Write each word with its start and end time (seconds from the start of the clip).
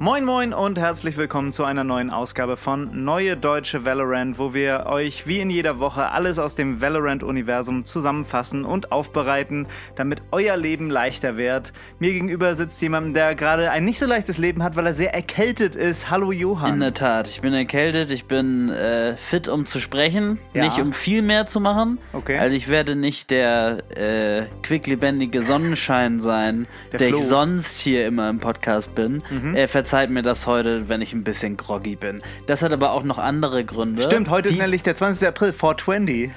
Moin 0.00 0.24
Moin 0.24 0.37
und 0.38 0.78
herzlich 0.78 1.16
willkommen 1.16 1.50
zu 1.50 1.64
einer 1.64 1.82
neuen 1.82 2.10
Ausgabe 2.10 2.56
von 2.56 3.04
Neue 3.04 3.36
Deutsche 3.36 3.84
Valorant, 3.84 4.38
wo 4.38 4.54
wir 4.54 4.86
euch 4.86 5.26
wie 5.26 5.40
in 5.40 5.50
jeder 5.50 5.80
Woche 5.80 6.12
alles 6.12 6.38
aus 6.38 6.54
dem 6.54 6.80
Valorant-Universum 6.80 7.84
zusammenfassen 7.84 8.64
und 8.64 8.92
aufbereiten, 8.92 9.66
damit 9.96 10.22
euer 10.30 10.56
Leben 10.56 10.90
leichter 10.90 11.36
wird. 11.36 11.72
Mir 11.98 12.12
gegenüber 12.12 12.54
sitzt 12.54 12.80
jemand, 12.80 13.16
der 13.16 13.34
gerade 13.34 13.72
ein 13.72 13.84
nicht 13.84 13.98
so 13.98 14.06
leichtes 14.06 14.38
Leben 14.38 14.62
hat, 14.62 14.76
weil 14.76 14.86
er 14.86 14.94
sehr 14.94 15.12
erkältet 15.12 15.74
ist. 15.74 16.08
Hallo 16.08 16.30
Johann. 16.30 16.74
In 16.74 16.80
der 16.80 16.94
Tat, 16.94 17.28
ich 17.28 17.40
bin 17.40 17.52
erkältet, 17.52 18.12
ich 18.12 18.26
bin 18.26 18.68
äh, 18.70 19.16
fit, 19.16 19.48
um 19.48 19.66
zu 19.66 19.80
sprechen, 19.80 20.38
Ja. 20.54 20.62
nicht 20.64 20.78
um 20.78 20.92
viel 20.92 21.20
mehr 21.22 21.46
zu 21.46 21.58
machen. 21.58 21.98
Okay. 22.12 22.38
Also 22.38 22.54
ich 22.54 22.68
werde 22.68 22.94
nicht 22.94 23.32
der 23.32 23.78
äh, 23.96 24.46
quicklebendige 24.62 25.42
Sonnenschein 25.42 26.20
sein, 26.20 26.68
Der 26.92 27.00
der. 27.00 27.08
Mhm. 27.08 27.14
ich 27.16 27.22
sonst 27.22 27.80
hier 27.80 28.06
immer 28.06 28.30
im 28.30 28.38
Podcast 28.38 28.94
bin. 28.94 29.24
Äh, 29.56 29.66
verzeiht 29.66 30.10
mir 30.10 30.22
das 30.28 30.46
heute, 30.46 30.88
wenn 30.88 31.00
ich 31.00 31.12
ein 31.12 31.24
bisschen 31.24 31.56
groggy 31.56 31.96
bin. 31.96 32.22
Das 32.46 32.62
hat 32.62 32.72
aber 32.72 32.92
auch 32.92 33.02
noch 33.02 33.18
andere 33.18 33.64
Gründe. 33.64 34.02
Stimmt, 34.02 34.30
heute 34.30 34.50
ist 34.50 34.58
nämlich 34.58 34.82
der 34.82 34.94
20. 34.94 35.26
April, 35.26 35.52
420. 35.52 36.30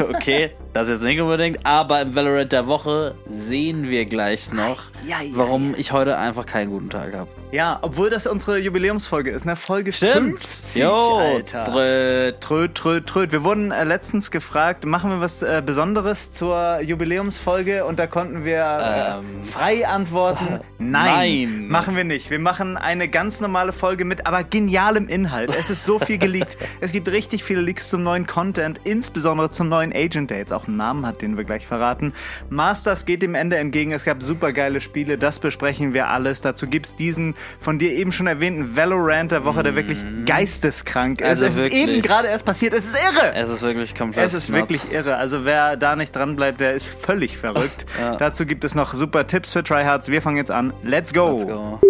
okay, 0.08 0.50
das 0.72 0.88
jetzt 0.88 1.02
nicht 1.02 1.20
unbedingt, 1.20 1.64
aber 1.64 2.02
im 2.02 2.14
Valorant 2.14 2.52
der 2.52 2.66
Woche 2.66 3.14
sehen 3.30 3.88
wir 3.88 4.04
gleich 4.04 4.52
noch, 4.52 4.82
Ja, 5.06 5.22
ja, 5.22 5.30
warum 5.34 5.74
ich 5.76 5.92
heute 5.92 6.18
einfach 6.18 6.44
keinen 6.44 6.70
guten 6.70 6.90
Tag 6.90 7.14
habe. 7.14 7.28
Ja, 7.52 7.78
obwohl 7.82 8.10
das 8.10 8.28
unsere 8.28 8.58
Jubiläumsfolge 8.58 9.30
ist, 9.30 9.44
ne? 9.44 9.56
Folge 9.56 9.92
Stimmt. 9.92 10.38
50, 10.44 10.82
Jo, 10.82 11.16
Alter. 11.16 11.64
Tröd. 11.64 12.40
Tröd, 12.40 12.74
tröd, 12.76 13.06
tröd. 13.08 13.32
Wir 13.32 13.42
wurden 13.42 13.72
äh, 13.72 13.82
letztens 13.82 14.30
gefragt, 14.30 14.84
machen 14.86 15.10
wir 15.10 15.20
was 15.20 15.42
äh, 15.42 15.60
Besonderes 15.64 16.32
zur 16.32 16.80
Jubiläumsfolge? 16.80 17.84
Und 17.84 17.98
da 17.98 18.06
konnten 18.06 18.44
wir 18.44 18.60
äh, 18.62 19.18
Ähm. 19.18 19.44
frei 19.44 19.84
antworten, 19.86 20.60
nein, 20.78 21.48
Nein. 21.58 21.68
machen 21.68 21.96
wir 21.96 22.04
nicht. 22.04 22.30
Wir 22.30 22.38
machen 22.38 22.76
eine 22.76 23.08
ganz 23.08 23.40
normale 23.40 23.72
Folge 23.72 24.04
mit 24.04 24.26
aber 24.28 24.44
genialem 24.44 25.08
Inhalt. 25.08 25.50
Es 25.58 25.70
ist 25.70 25.84
so 25.84 25.98
viel 25.98 26.18
geleakt. 26.18 26.56
es 26.80 26.92
gibt 26.92 27.08
richtig 27.08 27.42
viele 27.42 27.62
Leaks 27.62 27.88
zum 27.90 28.04
neuen 28.04 28.28
Content, 28.28 28.80
insbesondere 28.84 29.50
zum 29.50 29.68
neuen 29.68 29.92
Agent, 29.92 30.30
der 30.30 30.38
jetzt 30.38 30.52
auch 30.52 30.68
einen 30.68 30.76
Namen 30.76 31.04
hat, 31.04 31.20
den 31.20 31.36
wir 31.36 31.42
gleich 31.42 31.66
verraten. 31.66 32.12
Masters 32.48 33.06
geht 33.06 33.22
dem 33.22 33.34
Ende 33.34 33.56
entgegen. 33.56 33.90
Es 33.90 34.04
gab 34.04 34.22
super 34.22 34.52
geile 34.52 34.80
Spiele, 34.80 35.18
das 35.18 35.40
besprechen 35.40 35.94
wir 35.94 36.08
alles. 36.10 36.42
Dazu 36.42 36.68
gibt's 36.68 36.94
diesen 36.94 37.34
von 37.60 37.78
dir 37.78 37.92
eben 37.92 38.12
schon 38.12 38.26
erwähnten 38.26 38.76
Valorant 38.76 39.32
der 39.32 39.44
Woche, 39.44 39.62
der 39.62 39.74
wirklich 39.74 39.98
geisteskrank 40.26 41.20
ist. 41.20 41.26
Also 41.26 41.46
es 41.46 41.56
ist 41.56 41.72
eben 41.72 42.02
gerade 42.02 42.28
erst 42.28 42.44
passiert. 42.44 42.72
Es 42.74 42.86
ist 42.86 42.96
irre. 42.96 43.34
Es 43.34 43.48
ist 43.48 43.62
wirklich 43.62 43.94
komplett. 43.94 44.26
Es 44.26 44.34
ist 44.34 44.48
nuts. 44.48 44.60
wirklich 44.60 44.92
irre. 44.92 45.16
Also 45.16 45.44
wer 45.44 45.76
da 45.76 45.96
nicht 45.96 46.14
dran 46.14 46.36
bleibt, 46.36 46.60
der 46.60 46.74
ist 46.74 46.88
völlig 46.88 47.38
verrückt. 47.38 47.86
Ja. 47.98 48.16
Dazu 48.16 48.46
gibt 48.46 48.64
es 48.64 48.74
noch 48.74 48.94
super 48.94 49.26
Tipps 49.26 49.52
für 49.52 49.64
Tryhards. 49.64 50.08
Wir 50.08 50.22
fangen 50.22 50.36
jetzt 50.36 50.50
an. 50.50 50.72
Let's 50.82 51.12
go. 51.12 51.32
Let's 51.32 51.46
go. 51.46 51.80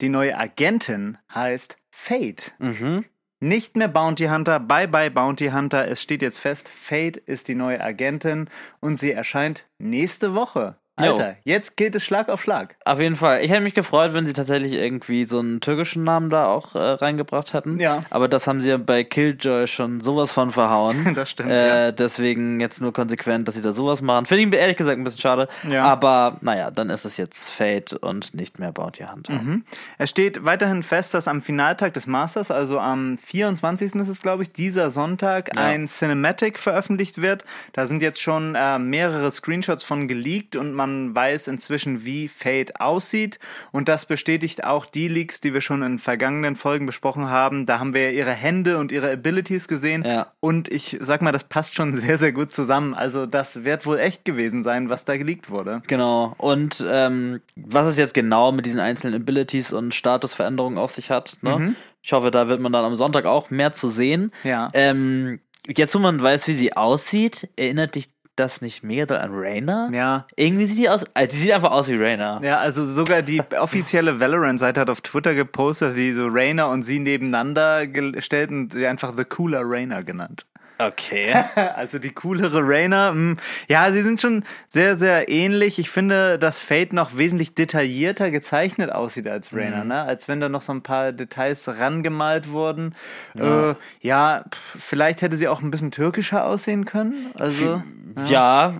Die 0.00 0.08
neue 0.10 0.36
Agentin 0.36 1.16
heißt 1.34 1.76
Fate. 1.90 2.52
Mhm. 2.58 3.06
Nicht 3.40 3.76
mehr 3.76 3.88
Bounty 3.88 4.26
Hunter, 4.26 4.60
bye 4.60 4.88
bye 4.88 5.10
Bounty 5.10 5.48
Hunter. 5.48 5.88
Es 5.88 6.02
steht 6.02 6.22
jetzt 6.22 6.38
fest, 6.38 6.68
Fate 6.68 7.18
ist 7.18 7.48
die 7.48 7.54
neue 7.54 7.82
Agentin 7.82 8.48
und 8.80 8.98
sie 8.98 9.12
erscheint 9.12 9.66
nächste 9.78 10.34
Woche. 10.34 10.76
Alter, 10.96 11.36
jetzt 11.44 11.76
geht 11.76 11.94
es 11.94 12.04
Schlag 12.04 12.28
auf 12.30 12.42
Schlag. 12.42 12.76
Auf 12.84 12.98
jeden 13.00 13.16
Fall. 13.16 13.44
Ich 13.44 13.50
hätte 13.50 13.60
mich 13.60 13.74
gefreut, 13.74 14.14
wenn 14.14 14.24
sie 14.26 14.32
tatsächlich 14.32 14.72
irgendwie 14.72 15.24
so 15.26 15.38
einen 15.38 15.60
türkischen 15.60 16.04
Namen 16.04 16.30
da 16.30 16.46
auch 16.46 16.74
äh, 16.74 16.78
reingebracht 16.78 17.52
hätten. 17.52 17.78
Ja. 17.78 18.04
Aber 18.10 18.28
das 18.28 18.46
haben 18.46 18.60
sie 18.62 18.68
ja 18.70 18.78
bei 18.78 19.04
Killjoy 19.04 19.66
schon 19.66 20.00
sowas 20.00 20.32
von 20.32 20.52
verhauen. 20.52 21.12
Das 21.14 21.30
stimmt, 21.30 21.50
Äh, 21.50 21.86
ja. 21.86 21.92
Deswegen 21.92 22.60
jetzt 22.60 22.80
nur 22.80 22.92
konsequent, 22.94 23.46
dass 23.46 23.54
sie 23.56 23.62
da 23.62 23.72
sowas 23.72 24.00
machen. 24.00 24.24
Finde 24.26 24.44
ich 24.56 24.60
ehrlich 24.62 24.76
gesagt 24.78 24.98
ein 24.98 25.04
bisschen 25.04 25.20
schade. 25.20 25.48
Ja. 25.68 25.84
Aber 25.84 26.38
naja, 26.40 26.70
dann 26.70 26.88
ist 26.90 27.04
es 27.04 27.16
jetzt 27.18 27.50
Fate 27.50 27.92
und 27.92 28.32
nicht 28.34 28.58
mehr 28.58 28.72
Bounty 28.72 29.04
Hunter. 29.04 29.34
Mhm. 29.34 29.64
Es 29.98 30.08
steht 30.10 30.44
weiterhin 30.44 30.82
fest, 30.82 31.12
dass 31.14 31.28
am 31.28 31.42
Finaltag 31.42 31.92
des 31.94 32.06
Masters, 32.06 32.50
also 32.50 32.78
am 32.78 33.18
24. 33.18 33.94
ist 33.96 34.08
es, 34.08 34.22
glaube 34.22 34.44
ich, 34.44 34.52
dieser 34.52 34.90
Sonntag, 34.90 35.50
Ja. 35.54 35.62
ein 35.62 35.88
Cinematic 35.88 36.58
veröffentlicht 36.58 37.20
wird. 37.20 37.44
Da 37.74 37.86
sind 37.86 38.00
jetzt 38.02 38.20
schon 38.22 38.54
äh, 38.54 38.78
mehrere 38.78 39.30
Screenshots 39.30 39.82
von 39.82 40.08
geleakt 40.08 40.56
und 40.56 40.72
man 40.72 40.85
weiß 41.14 41.48
inzwischen, 41.48 42.04
wie 42.04 42.28
Fate 42.28 42.80
aussieht. 42.80 43.38
Und 43.72 43.88
das 43.88 44.06
bestätigt 44.06 44.64
auch 44.64 44.86
die 44.86 45.08
Leaks, 45.08 45.40
die 45.40 45.54
wir 45.54 45.60
schon 45.60 45.82
in 45.82 45.98
vergangenen 45.98 46.56
Folgen 46.56 46.86
besprochen 46.86 47.28
haben. 47.28 47.66
Da 47.66 47.78
haben 47.78 47.94
wir 47.94 48.12
ihre 48.12 48.32
Hände 48.32 48.78
und 48.78 48.92
ihre 48.92 49.10
Abilities 49.10 49.68
gesehen. 49.68 50.04
Ja. 50.04 50.28
Und 50.40 50.68
ich 50.68 50.98
sag 51.00 51.22
mal, 51.22 51.32
das 51.32 51.44
passt 51.44 51.74
schon 51.74 51.96
sehr, 52.00 52.18
sehr 52.18 52.32
gut 52.32 52.52
zusammen. 52.52 52.94
Also 52.94 53.26
das 53.26 53.64
wird 53.64 53.86
wohl 53.86 53.98
echt 53.98 54.24
gewesen 54.24 54.62
sein, 54.62 54.88
was 54.88 55.04
da 55.04 55.16
geleakt 55.16 55.50
wurde. 55.50 55.82
Genau. 55.86 56.34
Und 56.38 56.84
ähm, 56.88 57.40
was 57.56 57.86
es 57.86 57.96
jetzt 57.96 58.14
genau 58.14 58.52
mit 58.52 58.66
diesen 58.66 58.80
einzelnen 58.80 59.20
Abilities 59.20 59.72
und 59.72 59.94
Statusveränderungen 59.94 60.78
auf 60.78 60.92
sich 60.92 61.10
hat, 61.10 61.38
ne? 61.42 61.58
Mhm. 61.58 61.76
Ich 62.06 62.12
hoffe, 62.12 62.30
da 62.30 62.46
wird 62.46 62.60
man 62.60 62.70
dann 62.70 62.84
am 62.84 62.94
Sonntag 62.94 63.24
auch 63.24 63.50
mehr 63.50 63.72
zu 63.72 63.88
sehen. 63.88 64.30
Ja. 64.44 64.70
Ähm, 64.74 65.40
jetzt, 65.66 65.92
wo 65.92 65.98
man 65.98 66.22
weiß, 66.22 66.46
wie 66.46 66.52
sie 66.52 66.76
aussieht, 66.76 67.48
erinnert 67.56 67.96
dich 67.96 68.10
das 68.36 68.62
nicht 68.62 68.82
doll 68.82 69.18
an 69.18 69.30
Rainer? 69.32 69.90
Ja. 69.92 70.26
Irgendwie 70.36 70.66
sieht 70.66 70.78
die 70.78 70.88
aus, 70.88 71.04
also 71.14 71.36
sie 71.36 71.42
sieht 71.42 71.52
einfach 71.52 71.72
aus 71.72 71.88
wie 71.88 71.96
Rainer. 71.96 72.40
Ja, 72.42 72.58
also 72.58 72.84
sogar 72.84 73.22
die 73.22 73.42
offizielle 73.58 74.20
Valorant-Seite 74.20 74.80
hat 74.80 74.90
auf 74.90 75.00
Twitter 75.00 75.34
gepostet, 75.34 75.96
die 75.96 76.12
so 76.12 76.28
Rainer 76.28 76.68
und 76.68 76.82
sie 76.82 76.98
nebeneinander 76.98 77.86
gestellt 77.86 78.50
und 78.50 78.74
die 78.74 78.86
einfach 78.86 79.14
The 79.16 79.24
Cooler 79.24 79.62
Rainer 79.64 80.04
genannt. 80.04 80.46
Okay. 80.78 81.34
Also 81.76 81.98
die 81.98 82.12
coolere 82.12 82.60
Rainer. 82.66 83.12
mh. 83.12 83.36
Ja, 83.68 83.90
sie 83.92 84.02
sind 84.02 84.20
schon 84.20 84.44
sehr, 84.68 84.96
sehr 84.96 85.28
ähnlich. 85.28 85.78
Ich 85.78 85.90
finde, 85.90 86.38
dass 86.38 86.60
Fate 86.60 86.92
noch 86.92 87.16
wesentlich 87.16 87.54
detaillierter 87.54 88.30
gezeichnet 88.30 88.92
aussieht 88.92 89.26
als 89.28 89.52
Rainer, 89.54 89.82
Mhm. 89.82 89.88
ne? 89.88 90.02
Als 90.02 90.28
wenn 90.28 90.40
da 90.40 90.48
noch 90.48 90.62
so 90.62 90.72
ein 90.72 90.82
paar 90.82 91.12
Details 91.12 91.66
rangemalt 91.68 92.50
wurden. 92.50 92.94
Ja, 93.34 93.70
äh, 93.70 93.74
ja 94.00 94.44
pf, 94.50 94.76
vielleicht 94.82 95.22
hätte 95.22 95.36
sie 95.36 95.48
auch 95.48 95.62
ein 95.62 95.70
bisschen 95.70 95.90
türkischer 95.92 96.44
aussehen 96.46 96.84
können. 96.84 97.30
Also. 97.38 97.82
ja. 98.16 98.24
ja, 98.26 98.72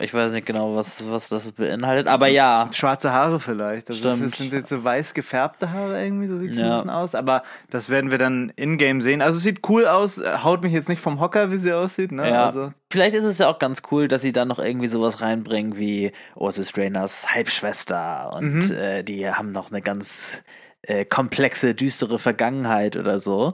ich 0.00 0.12
weiß 0.14 0.32
nicht 0.32 0.46
genau, 0.46 0.74
was, 0.76 1.08
was 1.10 1.28
das 1.28 1.52
beinhaltet, 1.52 2.06
aber 2.08 2.26
ja. 2.28 2.68
Schwarze 2.72 3.12
Haare 3.12 3.40
vielleicht. 3.40 3.88
Also 3.90 4.02
das 4.02 4.16
Stimmt. 4.16 4.32
ist- 4.32 4.38
sind 4.38 4.52
jetzt 4.52 4.68
so 4.68 4.82
weiß 4.84 5.14
gefärbte 5.14 5.70
Haare 5.72 6.02
irgendwie, 6.04 6.26
so 6.26 6.38
sieht 6.38 6.52
es 6.52 6.58
ein 6.58 6.64
Ja. 6.64 6.74
bisschen 6.76 6.90
aus. 6.90 7.14
Aber 7.14 7.42
das 7.70 7.88
werden 7.88 8.10
wir 8.10 8.18
dann 8.18 8.52
in-game 8.56 9.00
sehen. 9.00 9.22
Also 9.22 9.38
sieht 9.38 9.68
cool 9.68 9.86
aus, 9.86 10.18
äh, 10.18 10.38
haut 10.42 10.62
mich 10.62 10.72
jetzt 10.72 10.88
nicht 10.88 11.00
vom 11.00 11.20
Hocker, 11.20 11.50
wie 11.50 11.58
sie 11.58 11.72
aussieht. 11.72 12.12
Ne? 12.12 12.28
Ja. 12.28 12.46
Also, 12.46 12.72
Vielleicht 12.90 13.14
ist 13.14 13.24
es 13.24 13.38
ja 13.38 13.48
auch 13.48 13.58
ganz 13.58 13.80
cool, 13.90 14.06
dass 14.06 14.20
sie 14.20 14.32
da 14.32 14.44
noch 14.44 14.58
irgendwie 14.58 14.86
sowas 14.88 15.22
reinbringen 15.22 15.76
wie, 15.78 16.12
es 16.48 16.58
ist 16.58 16.76
Rainers 16.76 17.34
Halbschwester 17.34 18.32
und 18.34 18.68
Mhm. 18.68 18.72
äh, 18.72 19.02
die 19.02 19.28
haben 19.30 19.52
noch 19.52 19.70
eine 19.70 19.80
ganz 19.82 20.42
äh, 20.84 21.04
komplexe, 21.04 21.76
düstere 21.76 22.18
Vergangenheit 22.18 22.96
oder 22.96 23.20
so. 23.20 23.52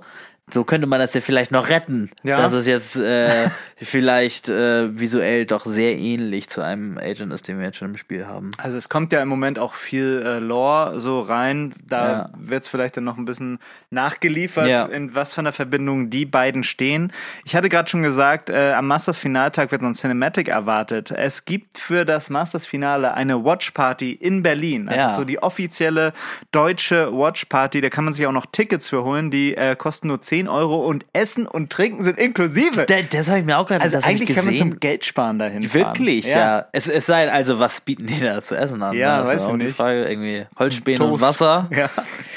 So 0.51 0.65
könnte 0.65 0.87
man 0.87 0.99
das 1.01 1.15
ja 1.15 1.21
vielleicht 1.21 1.51
noch 1.51 1.69
retten, 1.69 2.11
Ja. 2.23 2.37
dass 2.37 2.53
es 2.53 2.67
jetzt 2.67 2.97
äh, 2.97 3.49
vielleicht 3.77 4.49
äh, 4.49 4.99
visuell 4.99 5.47
doch 5.47 5.67
sehr 5.67 5.97
ähnlich 5.99 6.49
zu 6.49 6.63
einem 6.63 6.99
Agent 6.99 7.33
ist, 7.33 7.49
den 7.49 7.59
wir 7.59 7.67
jetzt 7.67 7.77
schon 7.79 7.91
im 7.91 7.97
Spiel 7.97 8.27
haben. 8.27 8.51
also 8.59 8.77
es 8.79 8.89
kommt 8.89 9.13
ja 9.13 9.21
im 9.23 9.29
Moment 9.29 9.59
auch 9.59 9.75
viel 9.75 10.23
äh, 10.25 10.39
Lore 10.39 11.01
so 11.01 11.21
rein. 11.21 11.75
Da 11.87 12.09
Ja. 12.09 12.31
wird 12.37 12.63
es 12.65 12.69
vielleicht 12.69 12.97
dann 12.97 13.05
noch 13.05 13.19
ein 13.19 13.25
bisschen 13.25 13.59
nachgeliefert, 13.91 14.67
Ja. 14.69 14.87
in 14.87 15.15
was 15.15 15.35
für 15.35 15.41
einer 15.41 15.53
Verbindung 15.53 16.11
die 16.11 16.25
beiden 16.25 16.63
stehen. 16.65 17.13
Ich 17.45 17.55
hatte 17.55 17.69
gerade 17.69 17.89
schon 17.89 18.03
gesagt, 18.03 18.51
äh, 18.51 18.73
am 18.73 18.87
Masters 18.87 19.19
Finaltag 19.19 19.71
wird 19.73 19.83
noch 19.83 19.89
ein 19.91 19.95
Cinematic 19.95 20.49
erwartet. 20.49 21.11
Es 21.11 21.45
gibt 21.45 21.79
für 21.79 22.05
das 22.05 22.31
Masters 22.31 22.65
Finale 22.67 23.15
eine 23.15 23.45
Watch 23.45 23.71
Party 23.73 24.13
in 24.13 24.43
Berlin. 24.43 24.87
Das 24.87 24.97
Ja. 24.97 25.07
ist 25.11 25.17
so 25.17 25.25
die 25.25 25.43
offizielle 25.43 26.13
deutsche 26.53 27.13
Watch 27.13 27.45
Party. 27.47 27.81
Da 27.81 27.91
kann 27.91 28.05
man 28.05 28.13
sich 28.15 28.27
auch 28.27 28.33
noch 28.33 28.47
Tickets 28.47 28.89
für 28.89 29.05
holen. 29.05 29.31
Die 29.31 29.57
äh, 29.57 29.77
kosten 29.77 30.09
nur 30.09 30.21
10 30.21 30.38
Euro 30.47 30.87
und 30.87 31.05
Essen 31.13 31.47
und 31.47 31.71
Trinken 31.73 32.05
sind 32.05 32.19
inklusive. 32.19 32.85
Da, 32.87 32.97
das 33.11 33.29
habe 33.29 33.41
ich 33.41 33.45
mir 33.47 33.59
auch 33.59 33.67
gerade 33.67 33.83
also 33.83 33.99
eigentlich 34.07 34.33
kann 34.37 34.45
man 34.45 34.55
zum 34.57 34.79
Geld 34.79 35.05
sparen 35.05 35.39
dahin 35.41 35.75
Wirklich, 35.75 36.27
fahren. 36.31 36.39
ja. 36.39 36.67
Es, 36.73 36.87
es 36.89 37.07
sei, 37.07 37.33
also 37.33 37.59
was 37.59 37.81
bieten 37.81 38.07
die 38.07 38.21
da 38.21 38.41
zu 38.43 38.55
essen 38.57 38.83
an? 38.83 38.95
Ja? 38.97 39.23
Das 39.23 39.29
ist 39.31 39.35
weiß 39.37 39.43
auch 39.47 39.53
ich 39.55 39.59
die 39.59 39.65
nicht. 39.65 39.77
Frage, 39.77 40.05
irgendwie 40.05 40.47
Holzspäne 40.59 41.03
und 41.05 41.11
Toast. 41.19 41.23
Wasser. 41.23 41.69
Ja. 41.77 41.89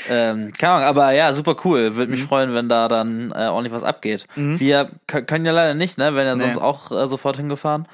Ähm, 0.09 0.51
keine 0.57 0.74
Ahnung, 0.74 0.88
aber 0.88 1.12
ja, 1.12 1.31
super 1.33 1.56
cool. 1.63 1.95
Würde 1.95 2.12
Mhm. 2.12 2.18
mich 2.18 2.24
freuen, 2.27 2.53
wenn 2.56 2.68
da 2.69 2.88
dann 2.88 3.31
äh, 3.36 3.48
ordentlich 3.48 3.74
was 3.74 3.83
abgeht. 3.83 4.25
Wir 4.36 4.89
k- 5.07 5.21
können 5.21 5.45
ja 5.45 5.51
leider 5.51 5.74
nicht, 5.75 5.97
ne? 5.97 6.15
Wären 6.15 6.25
ja 6.27 6.36
Nee. 6.36 6.44
sonst 6.54 6.57
auch 6.57 6.92
äh, 6.92 7.07
sofort 7.07 7.38
hingefahren. 7.38 7.88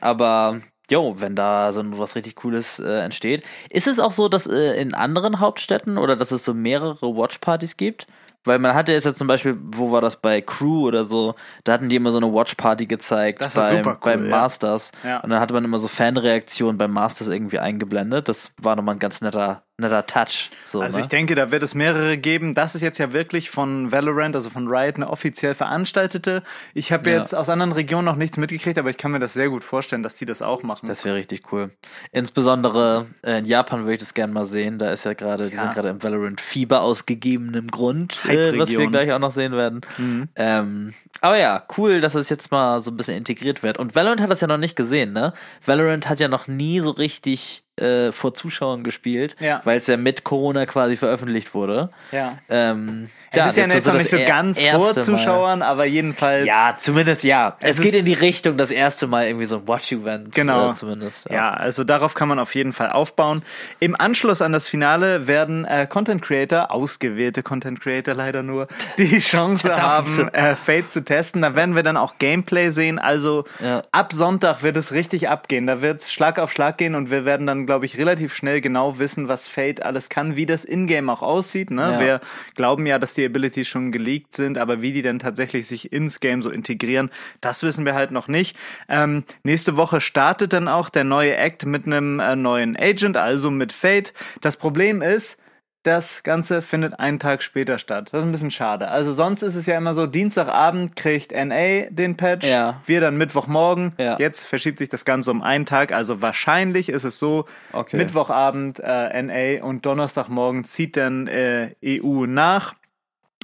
Aber 0.00 0.60
jo, 0.90 1.16
wenn 1.18 1.34
da 1.36 1.72
so 1.72 1.82
was 1.98 2.14
richtig 2.16 2.36
Cooles 2.36 2.78
äh, 2.78 3.00
entsteht. 3.00 3.42
Ist 3.70 3.86
es 3.86 3.98
auch 4.00 4.12
so, 4.12 4.28
dass 4.28 4.46
äh, 4.46 4.80
in 4.80 4.94
anderen 4.94 5.40
Hauptstädten 5.40 5.98
oder 5.98 6.16
dass 6.16 6.30
es 6.30 6.44
so 6.44 6.54
mehrere 6.54 7.14
Watchpartys 7.16 7.76
gibt? 7.76 8.06
Weil 8.44 8.58
man 8.58 8.74
hatte 8.74 8.92
jetzt 8.92 9.04
ja 9.04 9.12
zum 9.12 9.26
Beispiel, 9.26 9.58
wo 9.60 9.90
war 9.90 10.00
das 10.00 10.16
bei 10.16 10.40
Crew 10.40 10.86
oder 10.86 11.04
so, 11.04 11.34
da 11.64 11.72
hatten 11.72 11.88
die 11.88 11.96
immer 11.96 12.12
so 12.12 12.18
eine 12.18 12.32
Watch-Party 12.32 12.86
gezeigt 12.86 13.40
Das 13.40 13.54
beim, 13.54 13.84
cool, 13.86 13.98
beim 14.00 14.24
ja. 14.24 14.30
Masters. 14.30 14.92
Ja. 15.04 15.20
Und 15.20 15.30
dann 15.30 15.40
hatte 15.40 15.54
man 15.54 15.64
immer 15.64 15.78
so 15.78 15.88
Fanreaktionen 15.88 16.78
beim 16.78 16.92
Masters 16.92 17.28
irgendwie 17.28 17.58
eingeblendet. 17.58 18.28
Das 18.28 18.52
war 18.60 18.76
nochmal 18.76 18.94
ein 18.94 19.00
ganz 19.00 19.20
netter, 19.20 19.64
netter 19.80 20.04
Touch. 20.06 20.50
So, 20.64 20.80
Also 20.82 20.96
ne? 20.96 21.02
ich 21.02 21.08
denke, 21.08 21.36
da 21.36 21.52
wird 21.52 21.62
es 21.62 21.74
mehrere 21.76 22.18
geben. 22.18 22.52
Das 22.52 22.74
ist 22.74 22.82
jetzt 22.82 22.98
ja 22.98 23.12
wirklich 23.12 23.48
von 23.48 23.92
Valorant, 23.92 24.34
also 24.34 24.50
von 24.50 24.66
Riot, 24.66 24.96
eine 24.96 25.08
offiziell 25.08 25.54
veranstaltete. 25.54 26.42
Ich 26.74 26.90
habe 26.90 27.10
Ja. 27.10 27.18
jetzt 27.18 27.32
aus 27.32 27.48
anderen 27.48 27.70
Regionen 27.72 28.04
noch 28.04 28.16
nichts 28.16 28.36
mitgekriegt, 28.38 28.76
aber 28.76 28.90
ich 28.90 28.96
kann 28.96 29.12
mir 29.12 29.20
das 29.20 29.34
sehr 29.34 29.48
gut 29.48 29.62
vorstellen, 29.62 30.02
dass 30.02 30.16
die 30.16 30.26
das 30.26 30.42
auch 30.42 30.64
machen. 30.64 30.88
Das 30.88 31.04
wäre 31.04 31.14
richtig 31.14 31.52
cool. 31.52 31.70
Insbesondere 32.10 33.06
äh, 33.22 33.38
in 33.38 33.44
Japan 33.44 33.82
würde 33.82 33.94
ich 33.94 34.00
das 34.00 34.14
gerne 34.14 34.32
mal 34.32 34.44
sehen. 34.46 34.78
Da 34.78 34.90
ist 34.90 35.04
ja 35.04 35.12
gerade, 35.14 35.48
die 35.48 35.54
Ja. 35.54 35.62
sind 35.62 35.74
gerade 35.74 35.90
im 35.90 36.02
Valorant 36.02 36.40
Fieber 36.40 36.80
aus 36.82 37.06
gegebenem 37.06 37.68
Grund, 37.70 38.18
äh, 38.28 38.58
was 38.58 38.70
wir 38.70 38.84
gleich 38.88 39.12
auch 39.12 39.20
noch 39.20 39.32
sehen 39.32 39.52
werden. 39.52 39.82
Mhm. 39.96 40.28
Ähm, 40.34 40.94
aber 41.20 41.38
ja, 41.38 41.64
cool, 41.78 42.00
dass 42.00 42.16
es 42.16 42.28
jetzt 42.30 42.50
mal 42.50 42.82
so 42.82 42.90
ein 42.90 42.96
bisschen 42.96 43.16
integriert 43.16 43.62
wird. 43.62 43.78
Und 43.78 43.94
Valorant 43.94 44.20
hat 44.20 44.30
das 44.30 44.40
ja 44.40 44.48
noch 44.48 44.58
nicht 44.58 44.74
gesehen, 44.74 45.12
ne? 45.12 45.32
Valorant 45.64 46.08
hat 46.08 46.18
ja 46.18 46.26
noch 46.26 46.48
nie 46.48 46.80
so 46.80 46.90
richtig 46.90 47.62
äh, 47.80 48.12
vor 48.12 48.34
Zuschauern 48.34 48.84
gespielt, 48.84 49.36
Ja. 49.40 49.60
weil 49.64 49.78
es 49.78 49.86
ja 49.86 49.96
mit 49.96 50.24
Corona 50.24 50.66
quasi 50.66 50.96
veröffentlicht 50.96 51.54
wurde. 51.54 51.90
Ja. 52.12 52.38
Ähm, 52.48 53.10
Es 53.30 53.46
ist 53.48 53.56
ja 53.56 53.66
jetzt 53.66 53.86
noch 53.86 53.92
das 53.94 54.02
nicht 54.02 54.10
so 54.10 54.18
ganz 54.26 54.60
vor 54.60 54.78
Mal. 54.94 54.94
Zuschauern, 55.02 55.62
aber 55.62 55.84
jedenfalls. 55.84 56.46
Ja, 56.46 56.76
zumindest 56.80 57.24
ja. 57.24 57.56
Es, 57.60 57.76
Es 57.78 57.82
geht 57.82 57.94
in 57.94 58.04
die 58.04 58.14
Richtung, 58.14 58.56
das 58.56 58.70
erste 58.70 59.06
Mal 59.06 59.26
irgendwie 59.26 59.46
so 59.46 59.56
ein 59.56 59.68
Watch-Event. 59.68 60.34
Genau. 60.34 60.70
Äh, 60.70 60.74
zumindest. 60.74 61.28
Ja, 61.30 61.52
also 61.52 61.84
darauf 61.84 62.14
kann 62.14 62.28
man 62.28 62.38
auf 62.38 62.54
jeden 62.54 62.72
Fall 62.72 62.90
aufbauen. 62.90 63.42
Im 63.80 63.98
Anschluss 64.00 64.40
an 64.42 64.52
das 64.52 64.68
Finale 64.68 65.26
werden 65.26 65.64
äh, 65.64 65.86
Content 65.88 66.22
Creator, 66.22 66.70
ausgewählte 66.70 67.42
Content 67.42 67.80
Creator 67.80 68.14
leider 68.14 68.42
nur, 68.42 68.68
die 68.96 69.18
Chance 69.20 69.76
haben, 69.80 70.28
äh, 70.28 70.54
Fate 70.56 70.90
zu 70.90 71.04
testen. 71.04 71.42
Da 71.42 71.54
werden 71.54 71.74
wir 71.76 71.82
dann 71.82 71.96
auch 71.96 72.14
Gameplay 72.18 72.70
sehen. 72.70 72.98
Also 72.98 73.44
Ja. 73.62 73.82
ab 73.92 74.12
Sonntag 74.12 74.62
wird 74.62 74.76
es 74.76 74.92
richtig 74.92 75.28
abgehen. 75.28 75.66
Da 75.66 75.82
wird 75.82 76.00
es 76.02 76.12
Schlag 76.12 76.38
auf 76.38 76.50
Schlag 76.52 76.78
gehen 76.78 76.94
und 76.94 77.10
wir 77.10 77.24
werden 77.24 77.46
dann, 77.46 77.66
glaube 77.66 77.84
ich, 77.86 77.98
relativ 77.98 78.34
schnell 78.34 78.60
genau 78.60 78.98
wissen, 78.98 79.28
was 79.28 79.48
Fate 79.48 79.82
alles 79.82 80.08
kann, 80.08 80.36
wie 80.36 80.46
das 80.46 80.64
Ingame 80.64 81.12
auch 81.12 81.22
aussieht. 81.22 81.70
Ne? 81.70 81.82
Ja. 81.82 82.00
Wir 82.00 82.20
glauben 82.54 82.86
ja, 82.86 82.98
dass 82.98 83.14
die 83.18 83.26
Abilities 83.26 83.68
schon 83.68 83.92
geleakt 83.92 84.32
sind, 84.34 84.56
aber 84.56 84.80
wie 84.80 84.92
die 84.92 85.02
dann 85.02 85.18
tatsächlich 85.18 85.66
sich 85.66 85.92
ins 85.92 86.20
Game 86.20 86.40
so 86.40 86.50
integrieren, 86.50 87.10
das 87.40 87.62
wissen 87.62 87.84
wir 87.84 87.94
halt 87.94 88.10
noch 88.10 88.28
nicht. 88.28 88.56
Ähm, 88.88 89.24
nächste 89.42 89.76
Woche 89.76 90.00
startet 90.00 90.52
dann 90.52 90.68
auch 90.68 90.88
der 90.88 91.04
neue 91.04 91.36
Act 91.36 91.66
mit 91.66 91.84
einem 91.86 92.20
äh, 92.20 92.36
neuen 92.36 92.76
Agent, 92.76 93.16
also 93.16 93.50
mit 93.50 93.72
Fate. 93.72 94.14
Das 94.40 94.56
Problem 94.56 95.02
ist, 95.02 95.36
das 95.84 96.22
Ganze 96.24 96.60
findet 96.60 96.98
einen 96.98 97.18
Tag 97.20 97.42
später 97.42 97.78
statt. 97.78 98.08
Das 98.12 98.20
ist 98.20 98.26
ein 98.26 98.32
bisschen 98.32 98.50
schade. 98.50 98.88
Also 98.88 99.14
sonst 99.14 99.42
ist 99.42 99.54
es 99.54 99.64
ja 99.64 99.78
immer 99.78 99.94
so, 99.94 100.06
Dienstagabend 100.06 100.96
kriegt 100.96 101.32
NA 101.32 101.86
den 101.88 102.16
Patch, 102.16 102.46
Ja. 102.46 102.82
wir 102.84 103.00
dann 103.00 103.16
Mittwochmorgen. 103.16 103.92
Ja. 103.96 104.16
Jetzt 104.18 104.44
verschiebt 104.44 104.78
sich 104.78 104.88
das 104.88 105.04
Ganze 105.04 105.30
um 105.30 105.40
einen 105.40 105.66
Tag. 105.66 105.92
Also 105.92 106.20
wahrscheinlich 106.20 106.88
ist 106.88 107.04
es 107.04 107.18
so, 107.18 107.46
Okay. 107.72 107.96
Mittwochabend 107.96 108.80
äh, 108.84 109.22
NA 109.58 109.64
und 109.64 109.86
Donnerstagmorgen 109.86 110.64
zieht 110.64 110.96
dann 110.96 111.26
äh, 111.28 111.70
EU 111.84 112.26
nach. 112.26 112.74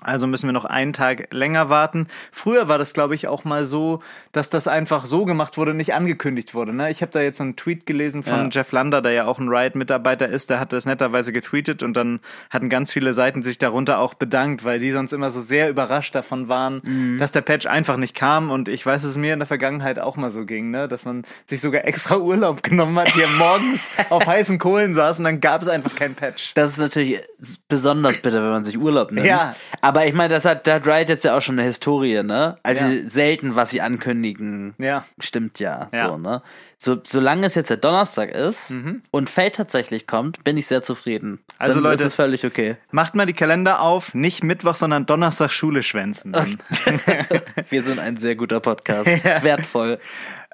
Also 0.02 0.26
müssen 0.26 0.46
wir 0.49 0.52
noch 0.52 0.64
einen 0.67 0.93
Tag 0.93 1.29
länger 1.32 1.70
warten. 1.70 2.08
Früher 2.31 2.69
war 2.69 2.76
das, 2.79 2.93
glaube 2.93 3.14
ich, 3.14 3.26
auch 3.29 3.44
mal 3.44 3.64
so, 3.64 4.00
dass 4.32 4.50
das 4.50 4.69
einfach 4.69 5.06
so 5.06 5.25
gemacht 5.25 5.56
wurde, 5.56 5.73
nicht 5.73 5.94
angekündigt 5.94 6.52
wurde. 6.52 6.75
Ne? 6.75 6.91
Ich 6.91 7.00
habe 7.00 7.12
da 7.12 7.20
jetzt 7.23 7.38
so 7.38 7.44
einen 7.44 7.56
Tweet 7.56 7.87
gelesen 7.87 8.23
von 8.23 8.35
Ja. 8.37 8.49
Jeff 8.50 8.73
Lander, 8.73 9.00
der 9.00 9.12
ja 9.12 9.25
auch 9.26 9.38
ein 9.38 9.49
Riot-Mitarbeiter 9.49 10.26
ist. 10.29 10.50
Der 10.50 10.61
hat 10.61 10.73
das 10.75 10.85
netterweise 10.85 11.32
getweetet 11.32 11.82
und 11.82 11.96
dann 11.96 12.20
hatten 12.50 12.69
ganz 12.69 12.93
viele 12.93 13.14
Seiten 13.14 13.43
sich 13.43 13.56
darunter 13.58 13.99
auch 13.99 14.12
bedankt, 14.14 14.64
weil 14.64 14.79
die 14.79 14.91
sonst 14.91 15.12
immer 15.12 15.31
so 15.31 15.41
sehr 15.41 15.70
überrascht 15.70 16.14
davon 16.14 16.49
waren, 16.49 16.81
Mhm. 16.85 17.19
dass 17.19 17.32
der 17.32 17.41
Patch 17.43 17.64
einfach 17.67 17.96
nicht 17.96 18.14
kam. 18.14 18.50
Und 18.50 18.69
ich 18.69 18.85
weiß, 18.85 19.02
dass 19.02 19.12
es 19.12 19.17
mir 19.17 19.32
in 19.32 19.38
der 19.38 19.46
Vergangenheit 19.46 19.99
auch 20.00 20.17
mal 20.17 20.31
so 20.32 20.44
ging, 20.44 20.70
ne? 20.70 20.87
dass 20.88 21.05
man 21.06 21.23
sich 21.46 21.61
sogar 21.62 21.87
extra 21.87 22.17
Urlaub 22.19 22.62
genommen 22.62 22.99
hat, 22.99 23.11
hier 23.12 23.29
morgens 23.38 23.88
auf 24.11 24.26
heißen 24.26 24.58
Kohlen 24.58 24.94
saß 24.94 25.20
und 25.20 25.25
dann 25.25 25.41
gab 25.41 25.62
es 25.62 25.69
einfach 25.69 25.94
kein 25.94 26.14
Patch. 26.14 26.52
Das 26.55 26.73
ist 26.73 26.79
natürlich 26.79 27.20
besonders 27.69 28.19
bitter, 28.19 28.43
wenn 28.43 28.50
man 28.50 28.64
sich 28.64 28.76
Urlaub 28.79 29.12
nimmt. 29.12 29.26
Ja. 29.26 29.55
Aber 29.84 30.06
ich 30.06 30.14
meine, 30.14 30.32
das 30.32 30.44
hat, 30.44 30.66
da 30.66 30.75
hat 30.75 30.86
Riot 30.86 31.08
jetzt 31.10 31.25
ja 31.25 31.36
auch 31.36 31.42
schon 31.42 31.58
eine 31.58 31.66
Historie, 31.66 32.22
ne? 32.22 32.56
Also 32.62 32.86
Ja. 32.86 33.08
selten, 33.08 33.54
was 33.54 33.70
sie 33.70 33.81
ankündigen, 33.82 34.75
Ja. 34.78 35.04
stimmt 35.20 35.58
ja, 35.60 35.88
Ja. 35.92 36.08
So, 36.08 36.19
ne? 36.19 36.42
So, 36.84 36.98
solange 37.02 37.46
es 37.46 37.54
jetzt 37.54 37.70
der 37.70 37.78
Donnerstag 37.78 38.31
ist 38.31 38.70
Mhm. 38.72 39.02
und 39.10 39.31
Fate 39.31 39.54
tatsächlich 39.54 40.06
kommt, 40.06 40.44
bin 40.44 40.56
ich 40.58 40.66
sehr 40.66 40.82
zufrieden. 40.82 41.38
Also, 41.58 41.75
Dann 41.75 41.82
Leute- 41.84 42.02
ist 42.02 42.08
es 42.08 42.14
völlig 42.14 42.44
okay. 42.44 42.76
Macht 42.90 43.14
mal 43.14 43.25
die 43.26 43.32
Kalender 43.32 43.81
auf, 43.81 44.12
nicht 44.14 44.44
Mittwoch, 44.44 44.76
sondern 44.76 45.06
Donnerstag 45.06 45.50
Schule 45.52 45.82
schwänzen. 45.82 46.34
Wir 47.70 47.82
sind 47.82 47.98
ein 47.98 48.16
sehr 48.16 48.36
guter 48.36 48.60
Podcast. 48.60 49.06
Wertvoll. 49.42 49.98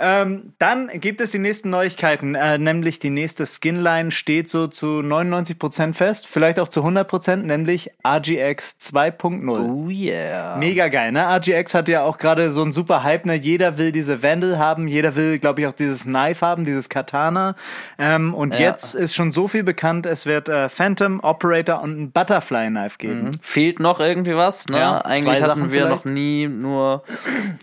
ähm, 0.02 0.54
dann 0.58 0.88
gibt 0.94 1.20
es 1.20 1.32
die 1.32 1.38
nächsten 1.38 1.68
Neuigkeiten, 1.70 2.34
äh, 2.34 2.56
nämlich 2.58 3.00
die 3.00 3.10
nächste 3.10 3.44
Skinline 3.44 4.10
steht 4.12 4.48
so 4.48 4.66
zu 4.66 5.00
99% 5.02 5.94
fest, 5.94 6.26
vielleicht 6.26 6.58
auch 6.58 6.68
zu 6.68 6.82
100%, 6.82 7.44
nämlich 7.46 7.90
RGX 8.06 8.76
2.0. 8.80 9.58
Oh 9.68 9.88
yeah. 9.90 10.56
Mega 10.56 10.88
geil, 10.88 11.12
ne? 11.12 11.26
RGX 11.26 11.74
hat 11.74 11.88
ja 11.88 12.02
auch 12.02 12.16
gerade 12.18 12.50
so 12.50 12.62
einen 12.62 12.72
super 12.72 13.02
Hype, 13.02 13.26
ne? 13.26 13.34
Jeder 13.34 13.76
will 13.76 13.92
diese 13.92 14.22
Vandal 14.22 14.58
haben, 14.58 14.88
jeder 14.88 15.16
will, 15.16 15.38
glaube 15.38 15.60
ich, 15.60 15.66
auch 15.66 15.72
dieses 15.74 16.06
Knife 16.20 16.44
haben, 16.46 16.64
dieses 16.64 16.88
Katana. 16.88 17.54
Ähm, 17.98 18.34
und 18.34 18.54
Ja. 18.54 18.60
jetzt 18.60 18.94
ist 18.94 19.14
schon 19.14 19.32
so 19.32 19.48
viel 19.48 19.62
bekannt, 19.62 20.06
es 20.06 20.26
wird 20.26 20.48
äh, 20.48 20.68
Phantom, 20.68 21.20
Operator 21.22 21.82
und 21.82 21.98
ein 22.00 22.10
Butterfly 22.12 22.68
Knife 22.68 22.98
geben. 22.98 23.32
Fehlt 23.42 23.80
noch 23.80 24.00
irgendwie 24.00 24.36
was, 24.36 24.66
ne? 24.68 24.78
Ja, 24.78 24.98
Eigentlich 24.98 25.42
hatten 25.42 25.70
wir 25.72 25.80
vielleicht. 25.82 25.90
noch 25.90 26.04
nie 26.04 26.48
nur 26.48 27.02